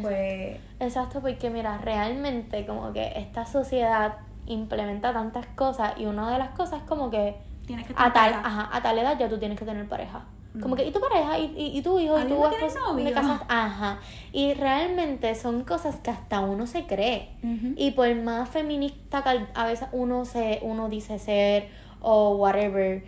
Pues... 0.00 0.58
Exacto, 0.80 1.20
porque 1.20 1.50
mira, 1.50 1.78
realmente 1.78 2.66
como 2.66 2.92
que 2.92 3.12
esta 3.16 3.46
sociedad 3.46 4.16
implementa 4.46 5.12
tantas 5.12 5.46
cosas 5.48 5.94
y 5.98 6.06
una 6.06 6.30
de 6.32 6.38
las 6.38 6.50
cosas 6.50 6.82
es 6.82 6.88
como 6.88 7.10
que, 7.10 7.36
tienes 7.66 7.86
que 7.86 7.94
a 7.96 8.12
tal, 8.12 8.34
ajá, 8.34 8.70
a 8.72 8.82
tal 8.82 8.98
edad 8.98 9.18
ya 9.18 9.28
tú 9.28 9.38
tienes 9.38 9.58
que 9.58 9.64
tener 9.64 9.88
pareja. 9.88 10.24
Como 10.60 10.76
que, 10.76 10.86
y 10.86 10.92
tu 10.92 11.00
pareja, 11.00 11.36
y, 11.36 11.52
y, 11.56 11.82
tu 11.82 11.98
hijo, 11.98 12.16
y 12.16 12.26
tu 12.26 12.94
me 12.94 13.12
casas, 13.12 13.42
ajá. 13.48 13.98
Y 14.32 14.54
realmente 14.54 15.34
son 15.34 15.64
cosas 15.64 15.96
que 15.96 16.12
hasta 16.12 16.38
uno 16.40 16.68
se 16.68 16.86
cree. 16.86 17.30
Y 17.76 17.90
por 17.90 18.14
más 18.14 18.48
feminista 18.48 19.24
que 19.24 19.46
a 19.52 19.66
veces 19.66 19.88
uno 19.90 20.24
se, 20.24 20.60
uno 20.62 20.88
dice 20.88 21.18
ser, 21.18 21.70
o 22.00 22.36
whatever, 22.36 23.04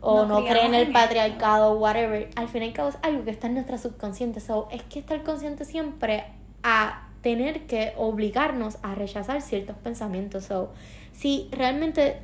o 0.00 0.26
no, 0.26 0.44
cree 0.44 0.66
en 0.66 0.74
el 0.74 0.92
patriarcado, 0.92 1.76
whatever, 1.78 2.30
al 2.36 2.48
fin 2.48 2.62
y 2.62 2.66
al 2.66 2.72
cabo 2.72 2.88
es 2.90 2.98
algo 3.02 3.24
que 3.24 3.30
está 3.30 3.48
en 3.48 3.54
nuestra 3.54 3.78
subconsciente. 3.78 4.40
So, 4.40 4.68
es 4.70 4.82
que 4.84 5.00
está 5.00 5.14
el 5.14 5.22
consciente 5.22 5.64
siempre 5.64 6.24
a 6.62 7.08
tener 7.22 7.66
que 7.66 7.94
obligarnos 7.96 8.78
a 8.82 8.94
rechazar 8.94 9.42
ciertos 9.42 9.76
pensamientos. 9.76 10.44
So, 10.44 10.72
si 11.12 11.48
realmente 11.50 12.20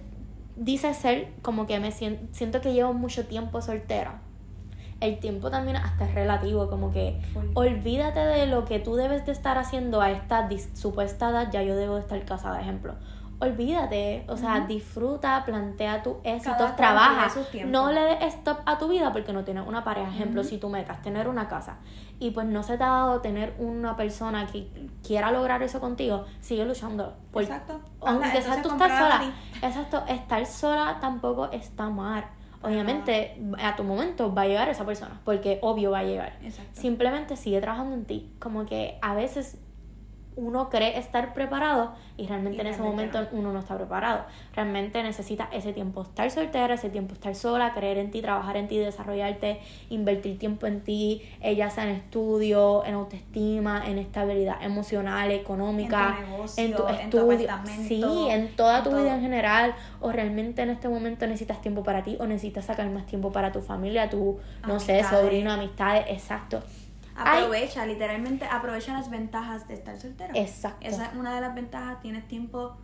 dices 0.56 0.96
ser 0.96 1.28
como 1.42 1.66
que 1.66 1.80
me 1.80 1.90
siento, 1.90 2.22
siento 2.32 2.60
que 2.60 2.72
llevo 2.72 2.92
mucho 2.92 3.26
tiempo 3.26 3.60
soltera, 3.60 4.20
el 5.00 5.18
tiempo 5.18 5.50
también 5.50 5.76
hasta 5.76 6.06
es 6.06 6.14
relativo, 6.14 6.70
como 6.70 6.92
que 6.92 7.20
olvídate 7.54 8.20
de 8.20 8.46
lo 8.46 8.64
que 8.64 8.78
tú 8.78 8.94
debes 8.94 9.26
de 9.26 9.32
estar 9.32 9.58
haciendo 9.58 10.00
a 10.00 10.12
esta 10.12 10.48
supuesta 10.74 11.30
edad, 11.30 11.50
ya 11.50 11.62
yo 11.62 11.74
debo 11.74 11.96
de 11.96 12.02
estar 12.02 12.24
casada, 12.24 12.60
ejemplo 12.60 12.94
olvídate, 13.40 14.24
o 14.28 14.36
sea, 14.36 14.60
disfruta, 14.60 15.42
plantea 15.44 16.02
tus 16.02 16.16
éxitos, 16.24 16.76
trabaja. 16.76 17.28
No 17.66 17.90
le 17.90 18.00
des 18.02 18.34
stop 18.34 18.60
a 18.66 18.78
tu 18.78 18.88
vida 18.88 19.12
porque 19.12 19.32
no 19.32 19.44
tienes 19.44 19.66
una 19.66 19.84
pareja. 19.84 20.08
Ejemplo, 20.08 20.44
si 20.44 20.58
tú 20.58 20.68
metas 20.68 21.02
tener 21.02 21.28
una 21.28 21.48
casa 21.48 21.78
y 22.18 22.30
pues 22.30 22.46
no 22.46 22.62
se 22.62 22.76
te 22.76 22.84
ha 22.84 22.88
dado 22.88 23.20
tener 23.20 23.54
una 23.58 23.96
persona 23.96 24.46
que 24.46 24.68
quiera 25.06 25.30
lograr 25.30 25.62
eso 25.62 25.80
contigo, 25.80 26.24
sigue 26.40 26.64
luchando. 26.64 27.14
exacto. 27.34 27.80
Aunque 28.00 28.40
tú 28.62 28.68
estás 28.70 28.98
sola. 28.98 29.32
Exacto, 29.62 30.04
estar 30.08 30.46
sola 30.46 30.98
tampoco 31.00 31.50
está 31.50 31.90
mal. 31.90 32.24
obviamente 32.62 33.38
a 33.62 33.76
tu 33.76 33.84
momento 33.84 34.32
va 34.34 34.42
a 34.42 34.46
llegar 34.46 34.68
esa 34.68 34.86
persona, 34.86 35.20
porque 35.24 35.58
obvio 35.62 35.90
va 35.90 35.98
a 35.98 36.04
llegar. 36.04 36.38
Exacto. 36.42 36.80
Simplemente 36.80 37.36
sigue 37.36 37.60
trabajando 37.60 37.94
en 37.94 38.04
ti, 38.04 38.32
como 38.38 38.64
que 38.64 38.98
a 39.02 39.14
veces 39.14 39.58
uno 40.36 40.68
cree 40.68 40.98
estar 40.98 41.32
preparado 41.34 41.92
y 42.16 42.26
realmente 42.26 42.58
Y 42.58 42.60
en 42.60 42.66
ese 42.68 42.82
momento 42.82 43.18
uno 43.32 43.52
no 43.52 43.60
está 43.60 43.76
preparado. 43.76 44.24
Realmente 44.54 45.02
necesita 45.02 45.48
ese 45.52 45.72
tiempo 45.72 46.02
estar 46.02 46.30
soltera, 46.30 46.74
ese 46.74 46.90
tiempo 46.90 47.14
estar 47.14 47.34
sola, 47.34 47.72
creer 47.72 47.98
en 47.98 48.10
ti, 48.10 48.20
trabajar 48.20 48.56
en 48.56 48.68
ti, 48.68 48.78
desarrollarte, 48.78 49.60
invertir 49.90 50.38
tiempo 50.38 50.66
en 50.66 50.80
ti, 50.80 51.22
eh, 51.40 51.54
ya 51.56 51.70
sea 51.70 51.84
en 51.84 51.96
estudio, 51.96 52.84
en 52.84 52.94
autoestima, 52.94 53.84
en 53.86 53.98
estabilidad 53.98 54.62
emocional, 54.62 55.30
económica, 55.30 56.16
En 56.18 56.26
tu 56.26 56.30
negocio, 56.32 56.64
en 56.64 56.74
tu 56.76 56.88
en 56.88 57.10
tu 57.10 57.30
estudio, 57.32 57.48
sí, 57.88 58.02
en 58.30 58.56
toda 58.56 58.78
en 58.78 58.84
tu 58.84 58.90
todo. 58.90 59.02
vida 59.02 59.14
en 59.14 59.20
general, 59.20 59.74
o 60.00 60.12
realmente 60.12 60.62
en 60.62 60.70
este 60.70 60.88
momento 60.88 61.26
necesitas 61.26 61.60
tiempo 61.60 61.82
para 61.82 62.02
ti 62.02 62.16
o 62.20 62.26
necesitas 62.26 62.64
sacar 62.66 62.88
más 62.90 63.06
tiempo 63.06 63.32
para 63.32 63.52
tu 63.52 63.60
familia, 63.60 64.10
tu, 64.10 64.38
no 64.66 64.80
sé, 64.80 65.02
sobrino, 65.04 65.52
amistades, 65.52 66.06
exacto. 66.08 66.62
Ay, 67.16 67.42
Aprovecha, 67.44 67.86
literalmente 67.86 68.44
aprovecha 68.44 68.92
las 68.92 69.10
ventajas 69.10 69.68
de 69.68 69.74
estar 69.74 69.98
soltero. 70.00 70.32
Exacto. 70.34 70.86
Esa 70.86 71.06
es 71.06 71.14
una 71.14 71.34
de 71.34 71.40
las 71.40 71.54
ventajas, 71.54 72.00
tienes 72.00 72.26
tiempo, 72.26 72.76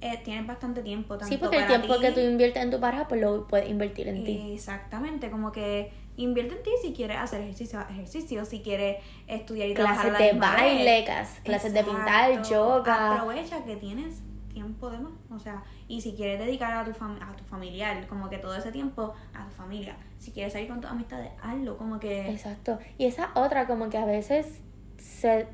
eh, 0.00 0.20
tienes 0.24 0.46
bastante 0.46 0.82
tiempo. 0.82 1.16
Tanto 1.16 1.26
Sí, 1.34 1.38
porque 1.38 1.56
el 1.56 1.64
para 1.64 1.80
tiempo 1.80 1.96
ti- 1.96 2.02
que 2.02 2.12
tú 2.12 2.20
inviertes 2.20 2.62
en 2.62 2.70
tu 2.70 2.80
pareja, 2.80 3.08
pues 3.08 3.20
lo 3.20 3.46
puedes 3.46 3.68
invertir 3.68 4.08
en 4.08 4.24
ti. 4.24 4.52
Exactamente, 4.54 5.30
como 5.30 5.52
que 5.52 5.92
invierte 6.16 6.56
en 6.56 6.62
ti 6.62 6.70
si 6.82 6.92
quieres 6.92 7.16
hacer 7.18 7.40
ejercicio, 7.42 7.80
ejercicio 7.88 8.44
si 8.44 8.60
quieres 8.60 8.96
estudiar 9.26 9.68
y 9.68 9.74
trabajar 9.74 10.10
Clases 10.10 10.16
a 10.16 10.20
la 10.20 10.32
de 10.32 10.38
baile, 10.38 11.04
clases 11.44 11.72
de 11.72 11.84
pintar, 11.84 12.42
yoga. 12.42 13.14
Aprovecha 13.14 13.64
que 13.64 13.76
tienes 13.76 14.22
tiempo 14.62 14.90
de 14.90 14.98
más, 14.98 15.12
o 15.30 15.38
sea, 15.38 15.62
y 15.86 16.00
si 16.00 16.14
quieres 16.14 16.40
dedicar 16.40 16.72
a 16.74 16.84
tu 16.84 16.90
fam- 16.90 17.18
a 17.22 17.36
tu 17.36 17.44
familiar, 17.44 18.06
como 18.08 18.28
que 18.28 18.38
todo 18.38 18.56
ese 18.56 18.72
tiempo 18.72 19.14
a 19.34 19.44
tu 19.44 19.50
familia. 19.52 19.96
Si 20.18 20.32
quieres 20.32 20.52
salir 20.52 20.68
con 20.68 20.80
tus 20.80 20.90
amistades, 20.90 21.30
hazlo, 21.40 21.76
como 21.78 22.00
que 22.00 22.28
Exacto. 22.30 22.78
Y 22.98 23.04
esa 23.06 23.30
otra, 23.34 23.66
como 23.68 23.88
que 23.88 23.98
a 23.98 24.04
veces 24.04 24.60
se. 24.98 25.46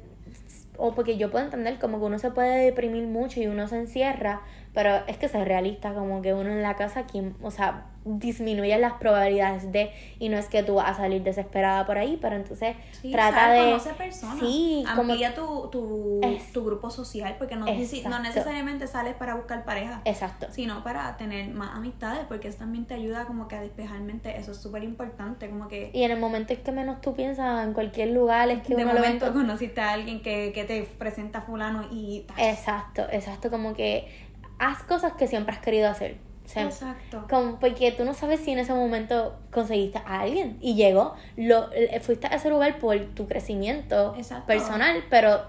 O 0.79 0.95
porque 0.95 1.17
yo 1.19 1.31
puedo 1.31 1.45
entender 1.45 1.79
como 1.79 1.99
que 1.99 2.05
uno 2.07 2.19
se 2.19 2.31
puede 2.31 2.65
deprimir 2.65 3.07
mucho 3.07 3.41
y 3.41 3.47
uno 3.47 3.69
se 3.69 3.77
encierra, 3.79 4.41
pero 4.75 4.91
es 5.07 5.17
que 5.17 5.29
ser 5.29 5.47
realista, 5.47 5.95
como 5.95 6.21
que 6.21 6.35
uno 6.35 6.51
en 6.51 6.63
la 6.63 6.75
casa, 6.75 7.05
quien, 7.05 7.37
o 7.43 7.51
sea, 7.51 7.87
disminuye 8.07 8.77
las 8.79 8.95
probabilidades 8.95 9.73
de. 9.73 9.91
Y 10.19 10.29
no 10.29 10.37
es 10.37 10.47
que 10.49 10.63
tú 10.63 10.75
vas 10.75 10.91
a 10.91 10.95
salir 10.95 11.23
desesperada 11.23 11.87
por 11.87 11.97
ahí, 11.97 12.19
pero 12.21 12.37
entonces 12.37 12.77
Sí, 13.01 13.11
trata 13.11 13.51
de. 13.51 13.65
conoce 13.65 13.95
personas. 13.95 14.39
Sí, 14.41 14.85
como. 14.95 15.13
Amplía 15.13 15.35
tu, 15.35 15.69
tu, 15.71 16.21
Es- 16.23 16.53
tu 16.53 16.65
grupo 16.65 16.91
social, 16.91 17.37
porque 17.39 17.57
no, 17.57 17.65
no 17.67 18.19
necesariamente 18.19 18.87
sales 18.89 19.15
para 19.15 19.35
buscar 19.37 19.65
pareja, 19.65 20.03
Exacto. 20.05 20.49
sino 20.51 20.83
para 20.85 21.17
tener 21.17 21.49
más 21.51 21.75
amistades, 21.77 22.21
porque 22.29 22.49
eso 22.49 22.59
también 22.59 22.85
te 22.85 22.95
ayuda 22.95 23.25
como 23.25 23.49
que 23.49 23.57
a 23.57 23.63
despejar 23.63 24.01
mente, 24.01 24.37
eso 24.37 24.53
es 24.53 24.59
súper 24.59 24.83
importante, 24.85 25.49
como 25.49 25.69
que 25.69 25.91
Y 25.95 26.03
en 26.03 26.11
el 26.11 26.19
momento 26.21 26.53
en 26.53 26.63
que 26.63 26.73
menos 26.73 27.01
tú 27.01 27.15
piensas 27.15 27.65
en 27.67 27.73
cualquier 27.73 28.11
lugar, 28.11 28.51
es 28.51 28.63
que 28.63 28.75
de 28.75 28.85
uno 28.85 28.93
momento 28.95 29.33
conociste 29.33 29.81
a 29.81 29.93
alguien 29.93 30.21
que, 30.21 30.53
que 30.53 30.65
te 30.65 30.83
presenta 30.83 31.41
fulano 31.41 31.85
y... 31.91 32.27
Exacto, 32.37 33.07
exacto, 33.11 33.51
como 33.51 33.73
que 33.75 34.24
haz 34.59 34.83
cosas 34.83 35.13
que 35.15 35.27
siempre 35.27 35.55
has 35.55 35.61
querido 35.61 35.89
hacer. 35.89 36.19
O 36.45 36.49
sea, 36.49 36.65
Exacto. 36.65 37.25
como 37.31 37.59
porque 37.59 37.91
tú 37.93 38.05
no 38.05 38.13
sabes 38.13 38.41
si 38.41 38.51
en 38.53 38.59
ese 38.59 38.75
momento 38.75 39.35
conseguiste 39.51 39.99
a 40.05 40.21
alguien 40.21 40.59
y 40.61 40.75
llegó, 40.75 41.15
lo, 41.37 41.73
eh, 41.73 41.99
fuiste 42.01 42.27
a 42.27 42.31
ese 42.31 42.51
lugar 42.51 42.79
por 42.79 42.99
tu 43.15 43.27
crecimiento 43.27 44.15
Exacto. 44.19 44.47
personal, 44.47 45.03
pero 45.09 45.41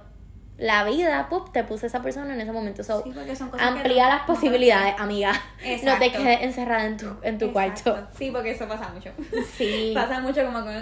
la 0.57 0.85
vida, 0.85 1.27
pup, 1.29 1.51
te 1.51 1.65
puso 1.65 1.85
esa 1.85 2.01
persona 2.01 2.33
en 2.33 2.39
ese 2.39 2.53
momento. 2.53 2.81
So, 2.81 3.03
Sí, 3.03 3.11
porque 3.13 3.35
son 3.35 3.49
cosas 3.49 3.73
que 3.73 3.77
amplía 3.79 4.03
no- 4.05 4.15
las 4.15 4.21
posibilidades, 4.25 4.95
amiga. 4.97 5.33
No 5.65 5.69
Exacto. 5.69 5.99
te 6.05 6.11
quedes 6.13 6.41
encerrada 6.43 6.85
en 6.85 6.95
tu, 6.95 7.07
en 7.23 7.37
tu 7.39 7.45
Exacto. 7.47 7.83
cuarto. 7.93 8.07
Sí, 8.17 8.31
porque 8.31 8.51
eso 8.51 8.65
pasa 8.65 8.87
mucho. 8.93 9.09
Sí. 9.57 9.91
Pasa 9.95 10.21
mucho 10.21 10.45
como 10.45 10.63
que 10.63 10.81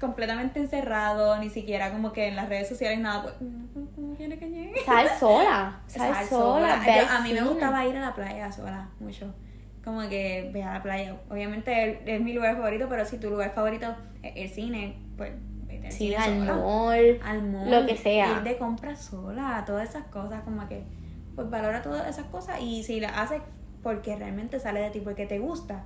completamente 0.00 0.58
encerrado, 0.60 1.38
ni 1.38 1.50
siquiera 1.50 1.90
como 1.92 2.12
que 2.12 2.28
en 2.28 2.36
las 2.36 2.48
redes 2.48 2.68
sociales 2.68 2.98
nada, 2.98 3.22
pues, 3.22 3.34
¿cómo 3.94 4.14
quiere 4.16 4.38
que 4.38 4.50
llegue? 4.50 4.74
Sal 4.84 5.08
sola, 5.18 5.80
sal, 5.86 6.14
Sal 6.14 6.26
sola. 6.26 6.82
Yo- 6.86 7.08
a 7.10 7.20
mí 7.20 7.32
me 7.32 7.42
gustaba 7.42 7.84
ir 7.86 7.96
a 7.96 8.00
la 8.00 8.14
playa 8.14 8.50
sola, 8.52 8.88
mucho. 9.00 9.34
Como 9.84 10.00
que 10.08 10.50
ve 10.52 10.62
a 10.62 10.74
la 10.74 10.82
playa. 10.82 11.16
Obviamente 11.30 12.00
es 12.06 12.20
mi 12.20 12.32
lugar 12.32 12.56
favorito, 12.56 12.86
pero 12.88 13.04
si 13.04 13.18
tu 13.18 13.28
lugar 13.30 13.52
favorito 13.54 13.94
es 14.22 14.32
el 14.36 14.48
cine, 14.48 14.96
pues 15.16 15.32
vete 15.66 15.86
al 15.88 15.92
Sí, 15.92 15.98
cine 16.08 16.16
al 16.16 16.38
sola. 16.40 16.54
mall, 16.54 17.20
Al 17.22 17.42
mall, 17.42 17.70
lo 17.70 17.86
que 17.86 17.96
sea. 17.96 18.30
Ir 18.32 18.42
de 18.42 18.56
compras 18.56 19.00
sola, 19.02 19.62
todas 19.66 19.88
esas 19.90 20.04
cosas, 20.06 20.42
como 20.42 20.66
que, 20.68 20.84
pues 21.34 21.50
valora 21.50 21.82
todas 21.82 22.08
esas 22.08 22.24
cosas 22.26 22.60
y 22.62 22.82
si 22.82 22.98
las 23.00 23.12
haces 23.16 23.42
porque 23.82 24.16
realmente 24.16 24.58
sale 24.58 24.80
de 24.80 24.90
ti, 24.90 25.00
porque 25.00 25.26
te 25.26 25.38
gusta. 25.38 25.84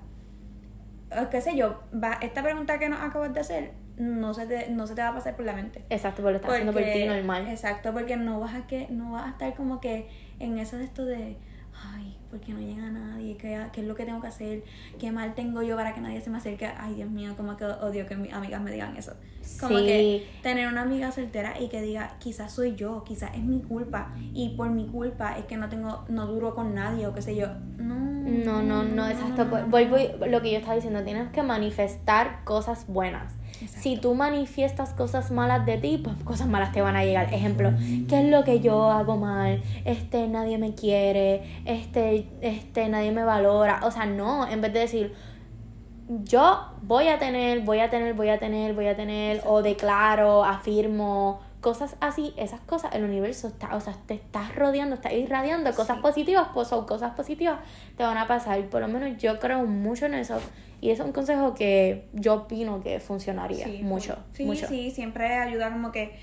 O 1.20 1.28
qué 1.30 1.40
sé 1.40 1.56
yo, 1.56 1.80
va, 1.92 2.18
esta 2.20 2.42
pregunta 2.42 2.78
que 2.78 2.88
nos 2.88 3.00
acabas 3.00 3.32
de 3.34 3.40
hacer 3.40 3.72
no 3.98 4.32
se 4.34 4.46
te, 4.46 4.70
no 4.70 4.86
se 4.86 4.94
te 4.94 5.02
va 5.02 5.08
a 5.08 5.14
pasar 5.14 5.36
por 5.36 5.44
la 5.44 5.52
mente. 5.54 5.84
Exacto, 5.90 6.22
porque 6.22 6.32
lo 6.32 6.36
estás 6.36 6.50
haciendo 6.52 6.72
por 6.72 6.82
ti 6.82 7.04
normal. 7.04 7.46
Exacto, 7.48 7.92
porque 7.92 8.16
no 8.16 8.40
vas 8.40 8.54
a 8.54 8.66
que 8.66 8.86
no 8.90 9.12
vas 9.12 9.26
a 9.26 9.30
estar 9.30 9.54
como 9.54 9.80
que 9.80 10.08
en 10.38 10.58
eso 10.58 10.76
de 10.78 10.84
esto 10.84 11.04
de 11.04 11.36
ay, 11.94 12.16
porque 12.28 12.52
no 12.52 12.58
llega 12.60 12.90
nadie, 12.90 13.36
¿Qué, 13.36 13.56
qué 13.72 13.80
es 13.82 13.86
lo 13.86 13.94
que 13.94 14.04
tengo 14.04 14.20
que 14.20 14.26
hacer, 14.26 14.64
qué 14.98 15.12
mal 15.12 15.34
tengo 15.34 15.62
yo 15.62 15.76
para 15.76 15.94
que 15.94 16.00
nadie 16.00 16.20
se 16.20 16.28
me 16.28 16.38
acerque, 16.38 16.66
ay 16.76 16.94
Dios 16.94 17.08
mío, 17.08 17.34
como 17.36 17.56
que 17.56 17.64
odio 17.64 18.04
que 18.06 18.16
mis 18.16 18.32
amigas 18.32 18.60
me 18.60 18.72
digan 18.72 18.96
eso. 18.96 19.12
Como 19.60 19.78
Sí. 19.78 19.84
que 19.86 20.26
tener 20.42 20.66
una 20.68 20.82
amiga 20.82 21.12
soltera 21.12 21.58
y 21.60 21.68
que 21.68 21.80
diga, 21.80 22.16
quizás 22.18 22.52
soy 22.52 22.74
yo, 22.74 23.04
quizás 23.04 23.30
es 23.34 23.42
mi 23.44 23.62
culpa 23.62 24.12
y 24.34 24.50
por 24.56 24.70
mi 24.70 24.86
culpa 24.88 25.38
es 25.38 25.44
que 25.46 25.56
no 25.56 25.68
tengo, 25.68 26.04
no 26.08 26.26
duro 26.26 26.54
con 26.54 26.74
nadie 26.74 27.06
o 27.06 27.14
qué 27.14 27.22
sé 27.22 27.36
yo. 27.36 27.46
No. 27.78 27.94
No, 27.94 28.62
no, 28.62 28.82
no, 28.82 29.08
exacto. 29.08 29.44
no, 29.46 29.58
no, 29.60 29.66
Vuelvo 29.68 29.96
y- 29.98 30.10
lo 30.28 30.42
que 30.42 30.50
yo 30.50 30.58
estaba 30.58 30.74
diciendo, 30.74 31.02
tienes 31.04 31.30
que 31.30 31.42
manifestar 31.42 32.44
cosas 32.44 32.86
buenas. 32.88 33.34
Exacto. 33.60 33.80
Si 33.80 33.96
tú 33.96 34.14
manifiestas 34.14 34.90
cosas 34.90 35.30
malas 35.30 35.66
de 35.66 35.78
ti, 35.78 36.00
pues 36.02 36.16
cosas 36.24 36.48
malas 36.48 36.72
te 36.72 36.80
van 36.80 36.96
a 36.96 37.04
llegar. 37.04 37.32
Ejemplo, 37.32 37.72
¿qué 38.08 38.20
es 38.20 38.30
lo 38.30 38.44
que 38.44 38.60
yo 38.60 38.90
hago 38.90 39.16
mal? 39.16 39.62
Este, 39.84 40.28
nadie 40.28 40.58
me 40.58 40.74
quiere, 40.74 41.60
este, 41.64 42.28
este, 42.40 42.88
nadie 42.88 43.12
me 43.12 43.24
valora. 43.24 43.80
O 43.84 43.90
sea, 43.90 44.06
no, 44.06 44.48
en 44.48 44.60
vez 44.60 44.72
de 44.72 44.80
decir, 44.80 45.14
yo 46.08 46.60
voy 46.82 47.08
a 47.08 47.18
tener, 47.18 47.60
voy 47.60 47.80
a 47.80 47.90
tener, 47.90 48.14
voy 48.14 48.28
a 48.30 48.38
tener, 48.38 48.74
voy 48.74 48.86
a 48.86 48.96
tener, 48.96 49.42
o 49.46 49.62
declaro, 49.62 50.44
afirmo, 50.44 51.40
cosas 51.60 51.96
así, 52.00 52.34
esas 52.36 52.60
cosas, 52.60 52.94
el 52.94 53.04
universo 53.04 53.48
está, 53.48 53.74
o 53.74 53.80
sea, 53.80 53.94
te 54.06 54.14
estás 54.14 54.54
rodeando, 54.54 54.94
estás 54.94 55.12
irradiando 55.12 55.72
cosas 55.74 55.96
Sí. 55.96 56.02
positivas, 56.02 56.48
pues 56.54 56.68
son 56.68 56.86
cosas 56.86 57.14
positivas, 57.14 57.58
te 57.96 58.02
van 58.04 58.16
a 58.16 58.26
pasar. 58.28 58.62
Por 58.68 58.80
lo 58.80 58.88
menos 58.88 59.20
yo 59.20 59.38
creo 59.38 59.64
mucho 59.66 60.06
en 60.06 60.14
eso. 60.14 60.40
Y 60.80 60.90
es 60.90 61.00
un 61.00 61.12
consejo 61.12 61.54
que 61.54 62.08
yo 62.12 62.34
opino 62.34 62.80
que 62.80 63.00
funcionaría 63.00 63.64
Sí, 63.64 63.80
mucho, 63.82 64.16
sí, 64.32 64.44
mucho. 64.44 64.66
sí, 64.68 64.90
siempre 64.92 65.34
ayuda 65.34 65.72
como 65.72 65.90
que 65.90 66.16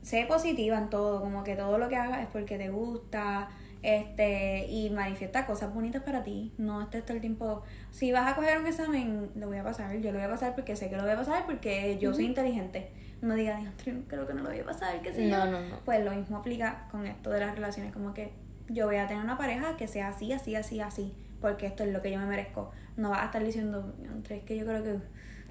sé 0.00 0.24
positiva 0.26 0.78
en 0.78 0.88
todo, 0.90 1.20
como 1.20 1.44
que 1.44 1.54
todo 1.54 1.76
lo 1.78 1.88
que 1.88 1.96
hagas 1.96 2.22
es 2.22 2.26
porque 2.28 2.56
te 2.58 2.70
gusta, 2.70 3.50
este, 3.82 4.66
y 4.68 4.90
manifiesta 4.90 5.44
cosas 5.46 5.74
bonitas 5.74 6.02
para 6.02 6.22
ti, 6.22 6.52
no 6.56 6.80
estés 6.82 7.04
todo 7.04 7.14
el 7.16 7.20
tiempo, 7.20 7.62
si 7.90 8.12
vas 8.12 8.32
a 8.32 8.34
coger 8.34 8.58
un 8.58 8.66
examen, 8.66 9.30
lo 9.34 9.48
voy 9.48 9.58
a 9.58 9.64
pasar, 9.64 9.94
yo 9.98 10.10
lo 10.12 10.18
voy 10.18 10.26
a 10.26 10.30
pasar 10.30 10.54
porque 10.54 10.74
sé 10.76 10.88
que 10.88 10.96
lo 10.96 11.02
voy 11.02 11.12
a 11.12 11.16
pasar 11.16 11.44
porque 11.46 11.98
yo 11.98 12.14
soy 12.14 12.24
inteligente, 12.26 12.92
no 13.22 13.34
digas, 13.34 13.58
"Diantre, 13.60 14.02
creo 14.08 14.26
que 14.26 14.34
no 14.34 14.42
lo 14.42 14.50
voy 14.50 14.58
a 14.60 14.64
pasar, 14.64 15.00
qué 15.00 15.12
sé 15.12 15.28
yo". 15.28 15.36
No, 15.38 15.46
no, 15.46 15.60
no. 15.60 15.76
Pues 15.84 16.04
lo 16.04 16.10
mismo 16.12 16.36
aplica 16.36 16.86
con 16.90 17.06
esto 17.06 17.30
de 17.30 17.40
las 17.40 17.54
relaciones, 17.54 17.92
como 17.92 18.12
que 18.12 18.32
yo 18.68 18.86
voy 18.86 18.96
a 18.96 19.06
tener 19.08 19.22
una 19.24 19.38
pareja 19.38 19.76
que 19.76 19.88
sea 19.88 20.08
así, 20.08 20.32
así, 20.32 20.54
así, 20.54 20.80
así, 20.80 21.14
porque 21.40 21.66
esto 21.66 21.82
es 21.84 21.90
lo 21.92 22.02
que 22.02 22.10
yo 22.12 22.18
me 22.18 22.26
merezco. 22.26 22.70
No 22.96 23.10
vas 23.10 23.22
a 23.22 23.24
estar 23.26 23.42
diciendo, 23.44 23.92
"Diantre, 23.98 24.36
es 24.36 24.44
que 24.44 24.56
yo 24.56 24.66
creo 24.66 24.82
que, 24.82 24.96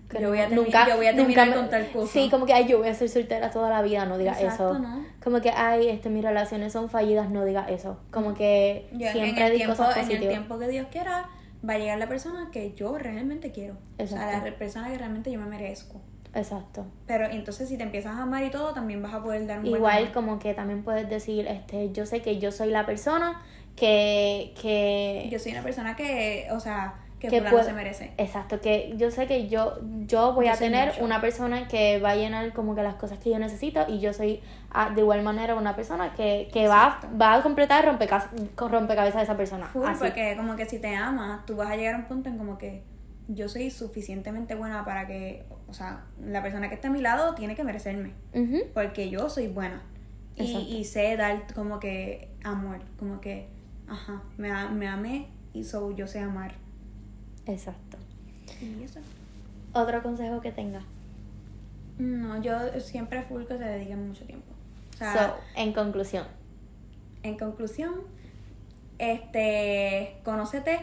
Que 0.09 0.21
yo, 0.21 0.27
voy 0.29 0.39
a 0.39 0.49
nunca- 0.49 0.89
yo 0.89 0.97
voy 0.97 1.05
a 1.07 1.11
nunca 1.13 1.23
terminar 1.27 1.49
me- 1.49 1.55
con 1.55 1.69
tal 1.69 1.89
cosa. 1.91 2.11
Sí, 2.11 2.29
como 2.29 2.45
que 2.45 2.51
ay, 2.53 2.67
yo 2.67 2.79
voy 2.79 2.89
a 2.89 2.93
ser 2.93 3.07
soltera 3.07 3.49
toda 3.49 3.69
la 3.69 3.81
vida, 3.81 4.05
no 4.05 4.17
digas 4.17 4.41
Exacto, 4.41 4.71
eso. 4.71 4.79
¿no? 4.79 5.05
Como 5.23 5.39
que 5.39 5.51
ay, 5.51 5.87
este, 5.87 6.09
mis 6.09 6.21
relaciones 6.23 6.73
son 6.73 6.89
fallidas, 6.89 7.29
no 7.29 7.45
digas 7.45 7.69
eso. 7.69 7.97
Como 8.11 8.33
que 8.33 8.89
Yo 8.91 9.07
en 9.07 9.13
siempre 9.13 9.45
el 9.45 9.51
di 9.53 9.57
tiempo, 9.59 9.77
cosas 9.77 9.97
en 10.09 10.11
el 10.11 10.27
tiempo 10.27 10.59
que 10.59 10.67
Dios 10.67 10.87
quiera, 10.91 11.29
va 11.67 11.73
a 11.73 11.77
llegar 11.77 11.97
la 11.97 12.09
persona 12.09 12.49
que 12.51 12.73
yo 12.73 12.97
realmente 12.97 13.51
quiero. 13.51 13.75
O 13.75 14.05
sea, 14.05 14.23
Exacto. 14.25 14.49
la 14.49 14.57
persona 14.57 14.89
que 14.89 14.97
realmente 14.97 15.31
yo 15.31 15.39
me 15.39 15.45
merezco. 15.45 16.01
Exacto. 16.33 16.85
Pero 17.07 17.25
entonces 17.25 17.67
si 17.67 17.77
te 17.77 17.83
empiezas 17.83 18.15
a 18.17 18.23
amar 18.23 18.43
y 18.43 18.49
todo, 18.51 18.73
también 18.73 19.01
vas 19.03 19.13
a 19.13 19.21
poder 19.21 19.45
dar 19.47 19.57
un 19.59 19.63
buen 19.65 19.75
Igual 19.75 19.97
amor. 20.03 20.11
como 20.13 20.39
que 20.39 20.53
también 20.53 20.83
puedes 20.83 21.09
decir, 21.09 21.45
este, 21.47 21.91
yo 21.91 22.05
sé 22.05 22.21
que 22.21 22.39
yo 22.39 22.51
soy 22.51 22.69
la 22.69 22.85
persona 22.85 23.41
que, 23.75 24.53
que 24.61 25.27
Yo 25.31 25.39
soy 25.39 25.51
una 25.53 25.63
persona 25.63 25.95
que, 25.95 26.47
o 26.51 26.59
sea, 26.59 26.95
que, 27.19 27.27
que 27.27 27.41
puede- 27.41 27.63
se 27.63 27.73
merece. 27.73 28.11
Exacto, 28.17 28.59
que 28.61 28.93
yo 28.97 29.11
sé 29.11 29.27
que 29.27 29.47
yo, 29.47 29.77
yo 30.07 30.33
voy 30.33 30.47
Yo 30.47 30.53
a 30.53 30.55
tener 30.57 30.89
mucho. 30.93 31.03
una 31.05 31.21
persona 31.21 31.67
que 31.67 31.99
va 31.99 32.11
a 32.11 32.15
llenar 32.15 32.51
como 32.53 32.73
que 32.75 32.81
las 32.83 32.95
cosas 32.95 33.19
que 33.19 33.29
yo 33.29 33.37
necesito 33.37 33.85
y 33.87 33.99
yo 33.99 34.11
soy 34.13 34.41
ah, 34.71 34.89
de 34.95 35.01
igual 35.01 35.21
manera 35.23 35.53
una 35.55 35.75
persona 35.75 36.13
que, 36.13 36.49
que 36.51 36.67
va, 36.67 36.99
va 37.21 37.35
a 37.35 37.43
completar 37.43 37.85
rompecabezas, 37.85 38.31
rompecabezas 38.57 39.17
de 39.17 39.23
esa 39.23 39.37
persona. 39.37 39.67
Full, 39.67 39.85
Así. 39.85 39.99
porque 39.99 40.35
como 40.35 40.55
que 40.55 40.65
si 40.65 40.79
te 40.79 40.95
amas, 40.95 41.45
tú 41.45 41.55
vas 41.57 41.69
a 41.69 41.75
llegar 41.75 41.95
a 41.95 41.97
un 41.99 42.05
punto 42.05 42.29
en 42.29 42.37
como 42.37 42.57
que 42.57 42.83
yo 43.27 43.47
soy 43.49 43.69
suficientemente 43.71 44.55
buena 44.55 44.83
para 44.85 45.07
que, 45.07 45.45
o 45.67 45.73
sea, 45.73 46.05
la 46.23 46.41
persona 46.41 46.69
que 46.69 46.75
está 46.75 46.87
a 46.89 46.91
mi 46.91 47.01
lado 47.01 47.33
tiene 47.35 47.55
que 47.55 47.63
merecerme. 47.63 48.13
Porque 48.73 49.09
yo 49.09 49.29
soy 49.29 49.47
buena 49.47 49.81
y, 50.35 50.43
y 50.57 50.85
sé 50.85 51.15
dar 51.17 51.53
como 51.53 51.79
que 51.79 52.29
amor, 52.43 52.79
como 52.97 53.21
que, 53.21 53.47
ajá, 53.87 54.23
me, 54.37 54.51
me 54.69 54.87
amé 54.87 55.27
y 55.53 55.63
so, 55.63 55.91
yo 55.95 56.07
sé 56.07 56.19
amar. 56.19 56.53
Exacto. 57.45 57.97
Y 58.61 58.83
eso. 58.83 58.99
Otro 59.73 60.01
consejo 60.03 60.41
que 60.41 60.51
tenga. 60.51 60.81
No, 61.97 62.41
yo 62.41 62.79
siempre 62.79 63.21
full 63.23 63.43
que 63.43 63.57
se 63.57 63.63
dediquen 63.63 64.07
mucho 64.07 64.25
tiempo. 64.25 64.51
O 64.93 64.97
sea, 64.97 65.13
So, 65.29 65.35
en 65.55 65.73
conclusión. 65.73 66.25
en 67.23 67.37
conclusión, 67.37 67.93
este, 68.97 70.17
conócete 70.23 70.79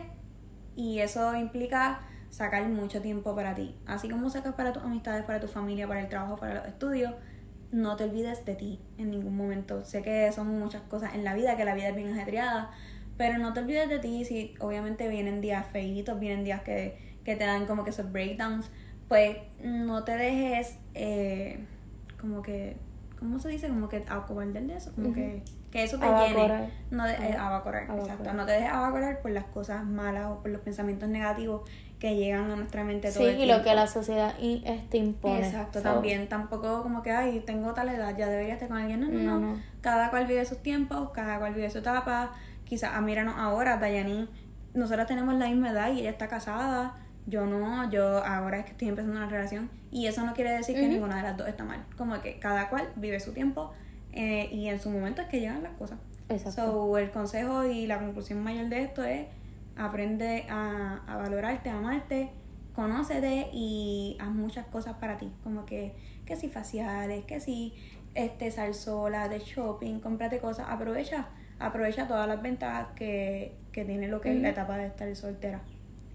y 0.77 0.99
eso 1.01 1.35
implica 1.37 2.01
sacar 2.31 2.69
mucho 2.69 3.01
tiempo 3.01 3.35
para 3.35 3.55
ti. 3.55 3.75
Así 3.87 4.09
como 4.09 4.31
sacas 4.31 4.55
para 4.55 4.73
tus 4.73 4.83
amistades, 4.83 5.25
para 5.25 5.41
tu 5.41 5.49
familia, 5.49 5.87
para 5.89 6.01
el 6.01 6.09
trabajo, 6.09 6.37
para 6.37 6.55
los 6.55 6.67
estudios, 6.67 7.15
no 7.71 7.97
te 7.97 8.05
olvides 8.05 8.45
de 8.45 8.55
ti 8.55 8.81
en 8.97 9.11
ningún 9.11 9.37
momento. 9.37 9.85
Sé 9.85 10.03
que 10.03 10.31
son 10.33 10.59
muchas 10.59 10.83
cosas 10.83 11.15
en 11.15 11.25
la 11.25 11.35
vida, 11.35 11.57
que 11.57 11.65
la 11.65 11.75
vida 11.75 11.89
es 11.89 11.97
bien 11.97 12.13
ajetreada, 12.13 12.71
pero 13.17 13.39
no 13.39 13.53
te 13.53 13.61
olvides 13.61 13.89
de 13.89 13.99
ti. 13.99 14.25
Si 14.25 14.55
obviamente 14.61 15.09
vienen 15.09 15.41
días 15.41 15.67
feitos, 15.67 16.19
vienen 16.19 16.45
días 16.45 16.63
que, 16.63 16.99
que 17.25 17.37
te 17.37 17.45
dan 17.45 17.67
como 17.67 17.85
que 17.85 17.91
esos 17.91 18.11
breakdowns, 18.11 18.71
pues 19.09 19.37
no 19.63 20.05
te 20.05 20.13
dejes 20.17 20.79
eh, 20.95 21.61
como 22.21 22.43
que, 22.43 22.77
¿cómo 23.19 23.39
se 23.39 23.49
dice? 23.49 23.69
Como 23.69 23.89
que 23.89 24.05
acobardar 24.09 24.63
de 24.63 24.77
eso, 24.77 24.93
como 24.95 25.13
que, 25.13 25.43
que 25.71 25.83
eso 25.83 25.99
te 25.99 26.07
Abacorar. 26.07 26.61
llene. 26.61 26.73
No 26.91 27.05
de, 27.07 27.13
eh, 27.15 27.33
Aba- 27.37 27.49
abacorar, 27.49 27.83
abacorar. 27.85 28.01
exacto. 28.01 28.33
No 28.35 28.47
te 28.47 28.53
dejes 28.53 28.71
abacorar 28.71 29.21
por 29.23 29.31
las 29.31 29.45
cosas 29.45 29.85
malas 29.85 30.27
o 30.27 30.41
por 30.41 30.51
los 30.51 30.61
pensamientos 30.63 31.09
negativos 31.09 31.69
que 31.99 32.15
llegan 32.17 32.51
a 32.51 32.57
nuestra 32.57 32.85
mente 32.85 33.11
todo 33.11 33.25
Sí, 33.25 33.31
el 33.31 33.41
y 33.41 33.47
lo 33.47 33.63
que 33.65 33.75
la 33.75 33.87
sociedad 33.89 34.35
i- 34.41 34.63
este 34.65 34.99
impone. 34.99 35.41
Exacto, 35.47 35.81
So, 35.81 35.83
también 35.85 36.29
tampoco 36.29 36.83
como 36.83 37.03
que, 37.03 37.11
ay, 37.11 37.41
tengo 37.41 37.75
tal 37.75 37.89
edad, 37.89 38.17
ya 38.17 38.29
debería 38.29 38.55
estar 38.55 38.69
con 38.69 38.77
alguien. 38.79 39.01
No, 39.01 39.09
no, 39.09 39.41
No. 39.41 39.61
Cada 39.81 40.11
cual 40.11 40.27
vive 40.27 40.45
sus 40.45 40.59
tiempos, 40.63 41.11
cada 41.11 41.39
cual 41.41 41.55
vive 41.55 41.69
su 41.71 41.79
etapa. 41.79 42.33
Quizás, 42.65 42.93
ah, 42.95 43.01
míranos 43.01 43.35
ahora, 43.37 43.79
Dayani, 43.79 44.29
nosotros 44.75 45.07
tenemos 45.07 45.35
la 45.35 45.49
misma 45.49 45.71
edad 45.71 45.93
y 45.93 46.01
ella 46.01 46.11
está 46.11 46.29
casada. 46.29 46.95
Yo 47.27 47.47
no, 47.47 47.91
yo 47.91 48.25
ahora 48.25 48.59
es 48.61 48.65
que 48.67 48.71
estoy 48.73 48.89
empezando 48.89 49.17
una 49.17 49.29
relación. 49.29 49.69
Y 49.91 50.07
eso 50.07 50.25
no 50.25 50.35
quiere 50.35 50.53
decir 50.53 50.77
que 50.77 50.87
ninguna 50.87 51.17
de 51.17 51.23
las 51.23 51.37
dos 51.37 51.49
está 51.49 51.65
mal. 51.65 51.85
Como 51.97 52.21
que 52.21 52.39
cada 52.39 52.69
cual 52.69 52.89
vive 52.97 53.19
su 53.21 53.33
tiempo 53.33 53.73
eh, 54.13 54.49
y 54.53 54.69
en 54.69 54.81
su 54.81 54.89
momento 54.91 55.21
es 55.23 55.29
que 55.29 55.41
llegan 55.41 55.63
las 55.63 55.73
cosas. 55.73 55.99
Exacto. 56.29 56.73
So, 56.73 56.99
el 56.99 57.11
consejo 57.11 57.65
y 57.65 57.87
la 57.87 57.99
conclusión 57.99 58.43
mayor 58.43 58.69
de 58.69 58.83
esto 58.83 59.03
es 59.03 59.27
aprende 59.79 60.47
a, 60.51 61.03
a 61.07 61.17
valorarte, 61.17 61.71
a 61.71 61.79
amarte, 61.79 62.31
conócete 62.75 63.49
y 63.53 64.17
haz 64.21 64.31
muchas 64.31 64.67
cosas 64.67 64.95
para 64.95 65.17
ti. 65.17 65.33
Como 65.43 65.65
que, 65.65 65.95
que 66.27 66.37
si 66.37 66.49
faciales, 66.49 67.25
que 67.25 67.41
si 67.41 67.75
este, 68.15 68.51
sal 68.51 68.75
sola, 68.75 69.29
de 69.29 69.39
shopping, 69.39 70.01
cómprate 70.01 70.39
cosas, 70.41 70.67
aprovecha, 70.69 71.29
aprovecha 71.59 72.07
todas 72.07 72.29
las 72.29 72.43
ventajas 72.43 72.89
que, 72.95 73.57
que 73.73 73.85
tiene 73.85 74.09
lo 74.09 74.21
que 74.21 74.35
es 74.35 74.43
la 74.43 74.51
etapa 74.51 74.77
de 74.77 74.87
estar 74.87 75.15
soltera. 75.17 75.61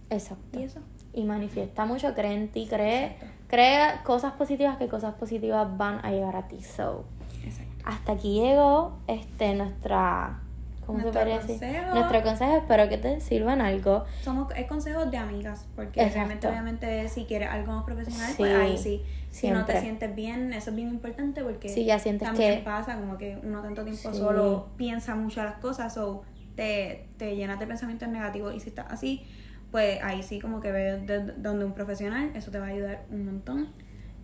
Exacto. 0.10 0.60
Y 0.60 0.64
eso. 0.64 0.80
Y 1.14 1.24
manifiesta 1.24 1.86
mucho, 1.86 2.14
cree 2.14 2.34
en 2.34 2.50
ti, 2.50 2.68
cree, 2.70 3.18
Exacto. 3.50 4.04
cosas 4.04 4.34
positivas 4.34 4.78
que 4.78 4.88
cosas 4.88 5.16
positivas 5.16 5.78
van 5.78 6.04
a 6.06 6.12
llegar 6.12 6.36
a 6.36 6.48
ti. 6.48 6.62
So, 6.62 7.06
Exacto. 7.44 7.84
hasta 7.86 8.14
aquí 8.14 8.40
llegó 8.42 9.00
este 9.08 9.54
nuestra 9.56 10.40
¿cómo 10.86 11.00
Nuestro 11.00 11.22
se 11.24 11.28
decir? 11.30 11.48
consejo. 11.48 11.94
Nuestro 11.96 12.24
consejo, 12.24 12.58
espero 12.58 12.90
que 12.90 12.98
te 12.98 13.20
sirvan 13.22 13.62
algo. 13.62 14.06
Somos, 14.22 14.48
es 14.56 14.68
consejos 14.68 15.10
de 15.12 15.18
amigas, 15.18 15.66
porque 15.76 16.02
Exacto. 16.02 16.16
realmente, 16.18 16.48
obviamente, 16.48 17.10
si 17.10 17.26
quieres 17.26 17.50
algo 17.50 17.74
más 17.74 17.84
profesional, 17.84 18.30
Sí, 18.30 18.36
pues 18.38 18.56
ahí 18.56 18.78
sí. 18.78 19.02
Si 19.32 19.50
no 19.50 19.66
te 19.66 19.80
sientes 19.82 20.14
bien, 20.16 20.54
eso 20.54 20.70
es 20.70 20.76
bien 20.76 20.90
importante 20.90 21.44
porque 21.44 21.68
Si 21.70 21.86
ya 21.86 21.98
sientes 22.00 22.28
también 22.28 22.58
que- 22.60 22.64
pasa 22.64 22.96
como 23.00 23.18
que 23.18 23.38
uno 23.44 23.62
tanto 23.62 23.84
tiempo 23.84 24.12
Sí. 24.12 24.18
solo 24.20 24.68
piensa 24.78 25.16
mucho 25.16 25.44
las 25.44 25.56
cosas 25.56 25.98
o 25.98 26.22
te, 26.56 27.08
te 27.18 27.36
llenas 27.36 27.60
de 27.60 27.66
pensamientos 27.66 28.08
negativos 28.10 28.54
y 28.56 28.60
si 28.60 28.70
estás 28.70 28.86
así, 28.92 29.26
pues 29.72 30.04
ahí 30.04 30.22
sí 30.22 30.40
como 30.40 30.62
que 30.62 30.72
ve 30.72 31.00
de- 31.00 31.20
de- 31.24 31.34
donde 31.38 31.66
un 31.66 31.74
profesional, 31.74 32.30
eso 32.36 32.52
te 32.52 32.60
va 32.60 32.68
a 32.68 32.70
ayudar 32.70 33.06
un 33.10 33.26
montón. 33.26 33.70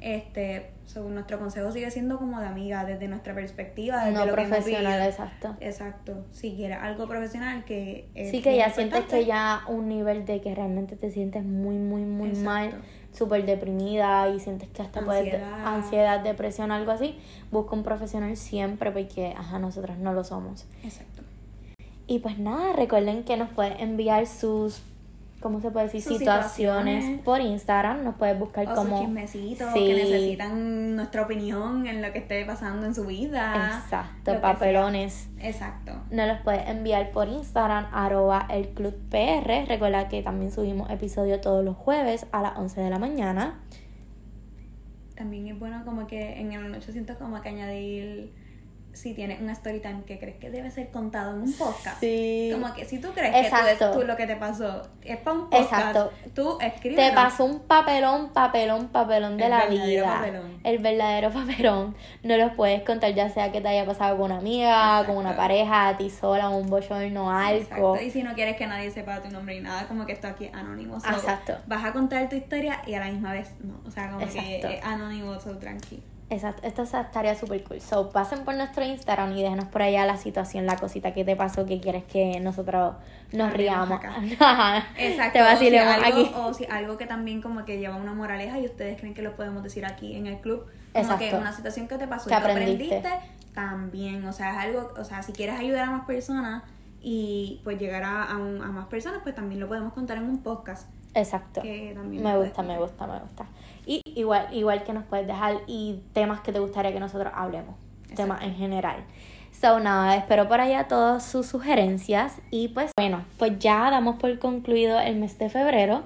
Este, 0.01 0.71
según 0.85 1.13
nuestro 1.13 1.39
consejo 1.39 1.71
sigue 1.71 1.91
siendo 1.91 2.17
como 2.17 2.39
de 2.39 2.47
amiga, 2.47 2.85
desde 2.85 3.07
nuestra 3.07 3.35
perspectiva, 3.35 4.05
desde 4.05 4.17
No 4.17 4.25
lo 4.25 4.33
profesional, 4.33 5.01
exacto. 5.01 5.55
Exacto. 5.59 6.25
Si 6.31 6.55
quieres 6.55 6.77
algo 6.81 7.07
profesional 7.07 7.65
que 7.65 8.09
es 8.15 8.31
Sí 8.31 8.41
que 8.41 8.55
ya 8.55 8.69
sientes 8.69 9.05
que 9.05 9.25
ya 9.25 9.61
un 9.67 9.89
nivel 9.89 10.25
de 10.25 10.39
que 10.41 10.55
realmente 10.55 10.95
te 10.95 11.11
sientes 11.11 11.43
muy, 11.43 11.75
muy, 11.75 12.03
muy 12.03 12.29
Exacto. 12.29 12.49
mal, 12.49 12.81
súper 13.11 13.45
deprimida 13.45 14.29
y 14.29 14.39
sientes 14.39 14.69
que 14.69 14.81
hasta 14.81 15.01
puedes 15.01 15.33
Ansiedad. 15.33 15.67
ansiedad, 15.67 16.19
depresión, 16.21 16.71
algo 16.71 16.91
así, 16.91 17.19
busca 17.51 17.75
un 17.75 17.83
profesional 17.83 18.37
siempre 18.37 18.91
porque, 18.91 19.33
ajá, 19.37 19.59
nosotros 19.59 19.97
no 19.97 20.13
lo 20.13 20.23
somos. 20.23 20.65
Exacto. 20.83 21.23
Y 22.07 22.19
pues 22.19 22.39
nada, 22.39 22.73
recuerden 22.73 23.23
que 23.23 23.37
nos 23.37 23.49
pueden 23.49 23.79
enviar 23.79 24.25
sus, 24.25 24.81
¿cómo 25.41 25.61
se 25.61 25.71
puede 25.71 25.85
decir? 25.85 26.01
Situaciones, 26.01 26.49
situaciones. 27.03 27.21
por 27.23 27.41
Instagram, 27.41 28.03
nos 28.03 28.15
puedes 28.15 28.37
buscar 28.37 28.67
O 28.69 28.75
como... 28.75 28.99
chismecitos 29.01 29.71
Sí. 29.73 29.79
que 29.87 29.93
necesitan 29.95 30.95
nuestra 30.95 31.21
opinión 31.23 31.87
en 31.87 32.01
lo 32.01 32.11
que 32.11 32.19
esté 32.19 32.45
pasando 32.45 32.85
en 32.85 32.93
su 32.95 33.05
vida. 33.05 33.79
Exacto, 33.83 34.39
papelones. 34.41 35.29
Exacto. 35.39 35.93
Nos 36.11 36.27
los 36.27 36.37
puedes 36.41 36.67
enviar 36.67 37.11
por 37.11 37.27
Instagram, 37.27 37.87
arroba 37.91 38.45
el 38.49 38.69
club 38.69 38.95
PR. 39.09 39.65
Recuerda 39.67 40.07
que 40.09 40.21
también 40.21 40.51
subimos 40.51 40.89
episodio 40.89 41.39
todos 41.41 41.63
los 41.63 41.75
jueves 41.77 42.25
a 42.31 42.41
las 42.41 42.57
11 42.57 42.81
de 42.81 42.89
la 42.89 42.99
mañana. 42.99 43.59
También 45.15 45.47
es 45.47 45.59
bueno 45.59 45.83
como 45.83 46.07
que 46.07 46.39
en 46.39 46.53
el 46.53 46.73
800 46.73 47.17
como 47.17 47.41
que 47.41 47.49
añadir 47.49 48.33
si 48.99 49.13
tienes 49.13 49.39
un 49.39 49.49
story 49.51 49.79
time 49.79 50.03
que 50.05 50.19
crees 50.19 50.35
que 50.37 50.49
debe 50.49 50.69
ser 50.71 50.89
contado 50.91 51.33
en 51.33 51.43
un 51.43 51.53
podcast. 51.53 51.99
Sí. 52.01 52.49
Como 52.51 52.73
que 52.73 52.83
si 52.85 52.99
tú 52.99 53.09
crees 53.13 53.49
que 53.49 53.85
tú, 53.93 54.03
lo 54.03 54.17
que 54.17 54.27
te 54.27 54.35
pasó 54.35 54.81
es 55.01 55.17
para 55.17 55.37
un 55.37 55.49
podcast, 55.49 55.71
Exacto. 55.71 56.11
tú 56.35 56.57
escribe. 56.59 56.95
Te 56.97 57.11
pasó 57.13 57.45
un 57.45 57.61
papelón, 57.61 58.31
papelón, 58.33 58.89
papelón 58.89 59.37
de 59.37 59.45
El 59.45 59.49
la 59.51 59.57
verdadero 59.65 59.85
vida. 59.87 60.13
papelón. 60.13 60.59
El 60.63 60.79
verdadero 60.79 61.31
papelón. 61.33 61.95
No 62.23 62.37
los 62.37 62.51
puedes 62.53 62.83
contar, 62.83 63.13
ya 63.13 63.29
sea 63.29 63.51
que 63.51 63.61
te 63.61 63.69
haya 63.69 63.85
pasado 63.85 64.17
con 64.17 64.25
una 64.25 64.37
amiga, 64.39 65.05
con 65.05 65.15
una 65.17 65.35
pareja, 65.35 65.87
a 65.87 65.97
ti 65.97 66.09
sola, 66.09 66.49
un 66.49 66.69
bochorno, 66.69 67.31
algo. 67.31 67.61
Exacto. 67.61 68.01
Y 68.01 68.11
si 68.11 68.21
no 68.21 68.33
quieres 68.33 68.57
que 68.57 68.67
nadie 68.67 68.91
sepa 68.91 69.21
tu 69.21 69.29
nombre 69.29 69.55
ni 69.55 69.61
nada, 69.61 69.87
como 69.87 70.05
que 70.05 70.11
esto 70.11 70.27
aquí 70.27 70.45
es 70.45 70.53
anónimo. 70.53 70.99
So, 70.99 71.07
Exacto. 71.09 71.57
Vas 71.67 71.85
a 71.85 71.93
contar 71.93 72.27
tu 72.27 72.35
historia 72.35 72.81
y 72.85 72.93
a 72.95 72.99
la 72.99 73.07
misma 73.07 73.31
vez 73.31 73.53
no. 73.61 73.79
O 73.87 73.91
sea, 73.91 74.09
como 74.11 74.27
que 74.27 74.59
es 74.59 74.83
anónimo, 74.83 75.39
so 75.39 75.57
tranqui. 75.57 76.03
Exacto, 76.31 76.67
esto 76.67 76.83
es- 76.83 76.93
estaría 76.93 77.33
súper 77.35 77.63
cool. 77.63 77.81
So, 77.81 78.11
pasen 78.11 78.43
por 78.45 78.53
nuestro 78.55 78.83
Instagram 78.85 79.31
y 79.35 79.41
déjenos 79.41 79.65
por 79.65 79.81
allá 79.81 80.05
la 80.05 80.15
situación, 80.17 80.65
la 80.67 80.75
cosita 80.77 81.13
que 81.13 81.25
te 81.25 81.35
pasó 81.35 81.65
que 81.65 81.79
quieres 81.81 82.03
que 82.03 82.39
nosotros 82.39 82.95
nos 83.31 83.51
riamos. 83.53 83.99
Exacto. 84.97 85.33
Te 85.33 85.41
vacilemos 85.41 85.95
o 85.95 85.99
si 85.99 86.05
algo, 86.05 86.19
aquí. 86.21 86.31
O 86.35 86.53
si 86.53 86.65
algo 86.65 86.97
que 86.97 87.05
también 87.07 87.41
como 87.41 87.65
que 87.65 87.79
lleva 87.79 87.95
una 87.95 88.13
moraleja 88.13 88.59
y 88.59 88.65
ustedes 88.65 88.97
creen 88.99 89.13
que 89.13 89.21
lo 89.21 89.35
podemos 89.35 89.63
decir 89.63 89.85
aquí 89.85 90.15
en 90.15 90.27
el 90.27 90.37
club. 90.39 90.65
Como 90.93 91.03
Exacto. 91.03 91.25
que 91.29 91.35
una 91.35 91.53
situación 91.53 91.87
que 91.87 91.97
te 91.97 92.07
pasó 92.07 92.27
Que 92.29 92.35
y 92.35 92.37
aprendiste. 92.37 92.97
aprendiste, 92.97 93.29
también. 93.53 94.25
O 94.25 94.33
sea, 94.33 94.51
es 94.51 94.57
algo, 94.57 94.91
o 94.99 95.03
sea, 95.03 95.21
si 95.23 95.33
quieres 95.33 95.59
ayudar 95.59 95.85
a 95.85 95.91
más 95.91 96.05
personas 96.05 96.63
y 97.01 97.61
pues 97.63 97.79
llegar 97.79 98.03
a, 98.03 98.23
a 98.23 98.37
un- 98.37 98.61
a 98.61 98.67
más 98.67 98.87
personas, 98.87 99.19
pues 99.23 99.33
también 99.35 99.59
lo 99.59 99.67
podemos 99.67 99.93
contar 99.93 100.17
en 100.17 100.23
un 100.25 100.43
podcast. 100.43 100.87
Exacto. 101.13 101.61
Que 101.61 101.93
también 101.95 102.23
Me 102.23 102.37
gusta, 102.37 102.61
me 102.61 102.77
gusta, 102.77 103.07
me 103.07 103.19
gusta. 103.19 103.45
Y 103.85 104.01
igual, 104.15 104.47
igual 104.53 104.83
que 104.83 104.93
nos 104.93 105.03
puedes 105.05 105.27
dejar 105.27 105.57
y 105.67 106.01
temas 106.13 106.41
que 106.41 106.51
te 106.51 106.59
gustaría 106.59 106.93
que 106.93 106.99
nosotros 106.99 107.33
hablemos. 107.35 107.75
Temas 108.15 108.41
en 108.43 108.55
general. 108.55 109.03
So, 109.51 109.79
nada, 109.79 110.15
espero 110.15 110.47
por 110.47 110.61
allá 110.61 110.87
todas 110.87 111.25
sus 111.25 111.47
sugerencias. 111.47 112.39
Y 112.51 112.69
pues, 112.69 112.91
bueno, 112.97 113.25
pues 113.37 113.59
ya 113.59 113.89
damos 113.89 114.17
por 114.17 114.37
concluido 114.39 114.99
el 114.99 115.15
mes 115.15 115.37
de 115.37 115.49
febrero. 115.49 116.03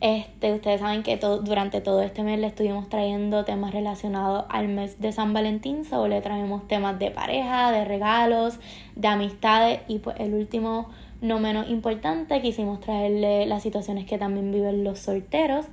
Este, 0.00 0.52
ustedes 0.52 0.80
saben 0.80 1.02
que 1.02 1.16
todo, 1.16 1.38
durante 1.38 1.80
todo 1.80 2.02
este 2.02 2.22
mes 2.22 2.38
le 2.38 2.46
estuvimos 2.46 2.88
trayendo 2.88 3.44
temas 3.44 3.72
relacionados 3.72 4.44
al 4.48 4.68
mes 4.68 5.00
de 5.00 5.12
San 5.12 5.32
Valentín. 5.32 5.84
So, 5.84 6.08
le 6.08 6.20
traemos 6.20 6.66
temas 6.66 6.98
de 6.98 7.10
pareja, 7.10 7.72
de 7.72 7.84
regalos, 7.84 8.58
de 8.94 9.08
amistades. 9.08 9.80
Y 9.88 9.98
pues 9.98 10.18
el 10.20 10.34
último, 10.34 10.90
no 11.20 11.40
menos 11.40 11.68
importante, 11.68 12.40
quisimos 12.40 12.80
traerle 12.80 13.46
las 13.46 13.62
situaciones 13.62 14.06
que 14.06 14.18
también 14.18 14.52
viven 14.52 14.84
los 14.84 14.98
solteros. 14.98 15.66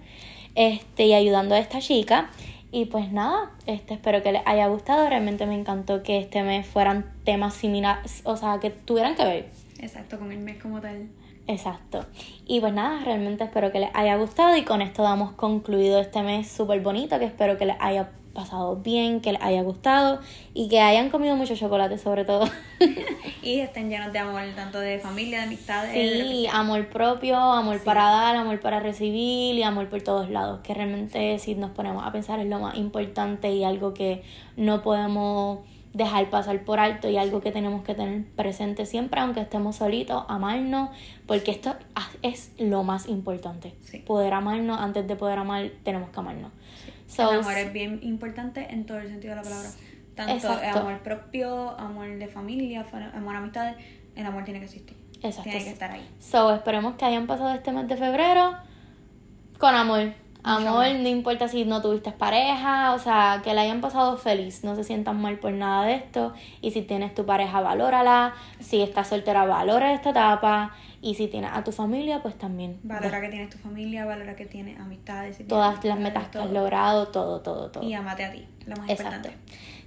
Este, 0.56 1.06
y 1.06 1.14
ayudando 1.14 1.56
a 1.56 1.60
esta 1.60 1.80
chica. 1.80 2.30
Y 2.72 2.86
pues 2.86 3.12
nada, 3.12 3.52
este, 3.66 3.96
espero 3.96 4.24
que 4.24 4.32
les 4.32 4.42
haya 4.46 4.68
gustado. 4.68 5.08
Realmente 5.10 5.46
me 5.46 5.56
encantó 5.56 6.04
que 6.04 6.20
este 6.20 6.44
mes 6.44 6.66
fueran 6.66 7.12
temas 7.26 7.54
similares, 7.54 8.22
o 8.24 8.38
sea, 8.38 8.60
que 8.60 8.70
tuvieran 8.70 9.16
que 9.16 9.26
ver. 9.26 9.50
Exacto, 9.80 10.18
con 10.18 10.32
el 10.32 10.40
mes 10.40 10.62
como 10.62 10.80
tal. 10.80 11.10
Exacto. 11.48 12.06
Y 12.46 12.62
pues 12.62 12.74
nada, 12.74 13.04
realmente 13.04 13.44
espero 13.44 13.72
que 13.72 13.80
les 13.80 13.90
haya 13.94 14.16
gustado 14.16 14.56
y 14.56 14.64
con 14.64 14.82
esto 14.82 15.04
damos 15.04 15.34
concluido 15.34 16.00
este 16.00 16.22
mes 16.22 16.48
súper 16.48 16.80
bonito, 16.82 17.20
que 17.20 17.26
espero 17.26 17.58
que 17.58 17.66
les 17.66 17.76
haya 17.80 18.10
pasado 18.34 18.78
bien, 18.78 19.22
que 19.22 19.34
les 19.34 19.42
haya 19.42 19.62
gustado 19.62 20.20
y 20.54 20.70
que 20.70 20.80
hayan 20.80 21.10
comido 21.10 21.36
mucho 21.36 21.56
chocolate 21.56 21.98
sobre 21.98 22.26
todo. 22.26 22.50
Y 23.44 23.60
estén 23.60 23.90
llenos 23.90 24.14
de 24.14 24.20
amor, 24.20 24.44
tanto 24.56 24.80
de 24.80 25.00
familia, 25.00 25.40
de 25.40 25.46
amistades. 25.46 25.92
Sí, 25.94 26.46
amor 26.52 26.90
propio, 26.90 27.38
amor 27.38 27.78
Sí. 27.78 27.82
para 27.86 28.04
dar, 28.04 28.36
amor 28.36 28.60
para 28.60 28.80
recibir 28.80 29.56
y 29.56 29.64
amor 29.64 29.90
por 29.90 30.02
todos 30.04 30.30
lados, 30.30 30.60
que 30.62 30.76
realmente 30.76 31.40
si 31.40 31.56
nos 31.56 31.72
ponemos 31.72 32.06
a 32.06 32.12
pensar 32.12 32.40
es 32.40 32.46
lo 32.46 32.60
más 32.60 32.78
importante 32.78 33.52
y 33.52 33.64
algo 33.64 33.96
que 33.96 34.22
no 34.58 34.84
podemos 34.84 35.60
dejar 35.94 36.30
pasar 36.30 36.64
por 36.64 36.80
alto 36.80 37.10
y 37.10 37.18
algo 37.18 37.42
que 37.42 37.52
tenemos 37.52 37.84
que 37.84 37.96
tener 37.96 38.24
presente 38.36 38.86
siempre, 38.86 39.20
aunque 39.20 39.42
estemos 39.42 39.76
solitos, 39.78 40.24
amarnos, 40.30 40.90
porque 41.26 41.52
esto 41.52 41.76
es 42.22 42.52
lo 42.60 42.84
más 42.84 43.08
importante. 43.08 43.74
Poder 44.06 44.34
amarnos, 44.34 44.80
antes 44.80 45.08
de 45.08 45.16
poder 45.16 45.40
amar, 45.40 45.70
tenemos 45.84 46.10
que 46.12 46.20
amarnos. 46.20 46.52
El 47.18 47.40
amor 47.40 47.54
es 47.54 47.74
bien 47.74 48.00
importante 48.04 48.68
en 48.72 48.86
todo 48.86 49.00
el 49.00 49.08
sentido 49.08 49.36
de 49.36 49.42
la 49.42 49.44
palabra. 49.44 49.70
Tanto 50.16 50.50
amor 50.50 51.00
propio, 51.00 51.72
amor 51.80 52.18
de 52.18 52.28
familia, 52.28 52.86
amor 53.14 53.36
a 53.36 53.40
amistades, 53.40 53.76
el 54.16 54.26
amor 54.26 54.44
tiene 54.44 54.60
que 54.60 54.66
existir. 54.66 54.98
Exacto. 55.22 55.44
Tiene 55.44 55.64
que 55.64 55.72
estar 55.72 55.92
ahí. 55.92 56.08
So, 56.20 56.54
esperemos 56.54 56.96
que 56.96 57.06
hayan 57.06 57.28
pasado 57.28 57.54
este 57.54 57.72
mes 57.72 57.88
de 57.88 57.98
febrero 57.98 58.58
con 59.58 59.76
amor. 59.76 60.14
Amor, 60.44 60.88
no 60.96 61.08
importa 61.08 61.48
si 61.48 61.66
no 61.66 61.82
tuviste 61.82 62.12
pareja, 62.12 62.94
o 62.94 63.00
sea, 63.00 63.42
que 63.44 63.54
la 63.54 63.62
hayan 63.62 63.80
pasado 63.80 64.18
feliz, 64.18 64.64
no 64.64 64.76
se 64.76 64.84
sientan 64.84 65.22
mal 65.22 65.38
por 65.38 65.54
nada 65.54 65.86
de 65.86 65.96
esto. 65.96 66.34
Y 66.62 66.72
si 66.72 66.82
tienes 66.82 67.14
tu 67.14 67.26
pareja, 67.26 67.62
valórala. 67.62 68.34
Si 68.60 68.82
estás 68.82 69.10
soltera, 69.10 69.46
valora 69.46 69.94
esta 69.94 70.10
etapa. 70.10 70.76
Y 71.02 71.16
si 71.16 71.28
tienes 71.28 71.52
a 71.54 71.64
tu 71.64 71.72
familia, 71.72 72.22
pues 72.22 72.38
también. 72.38 72.80
Valora 72.84 73.22
que 73.22 73.30
tienes 73.30 73.50
tu 73.50 73.58
familia, 73.58 74.06
valora 74.06 74.36
que 74.36 74.46
tienes 74.46 74.80
amistades. 74.80 75.46
Todas 75.48 75.84
las 75.84 76.00
metas 76.00 76.28
que 76.30 76.40
has 76.40 76.52
logrado, 76.52 77.08
todo, 77.08 77.42
todo, 77.42 77.70
todo. 77.70 77.84
Y 77.84 77.94
amate 77.94 78.26
a 78.26 78.32
ti, 78.32 78.46
lo 78.66 78.76
más 78.78 78.90
Exacto. 78.90 79.16
importante. 79.16 79.38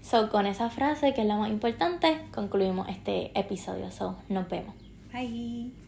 So, 0.03 0.29
con 0.29 0.47
esa 0.47 0.71
frase, 0.71 1.15
que 1.15 1.23
es 1.23 1.27
la 1.27 1.37
más 1.37 1.51
importante, 1.51 2.19
concluimos 2.33 2.89
este 2.89 3.37
episodio. 3.39 3.91
So, 3.91 4.17
nos 4.29 4.49
vemos. 4.49 4.75
Bye. 5.13 5.84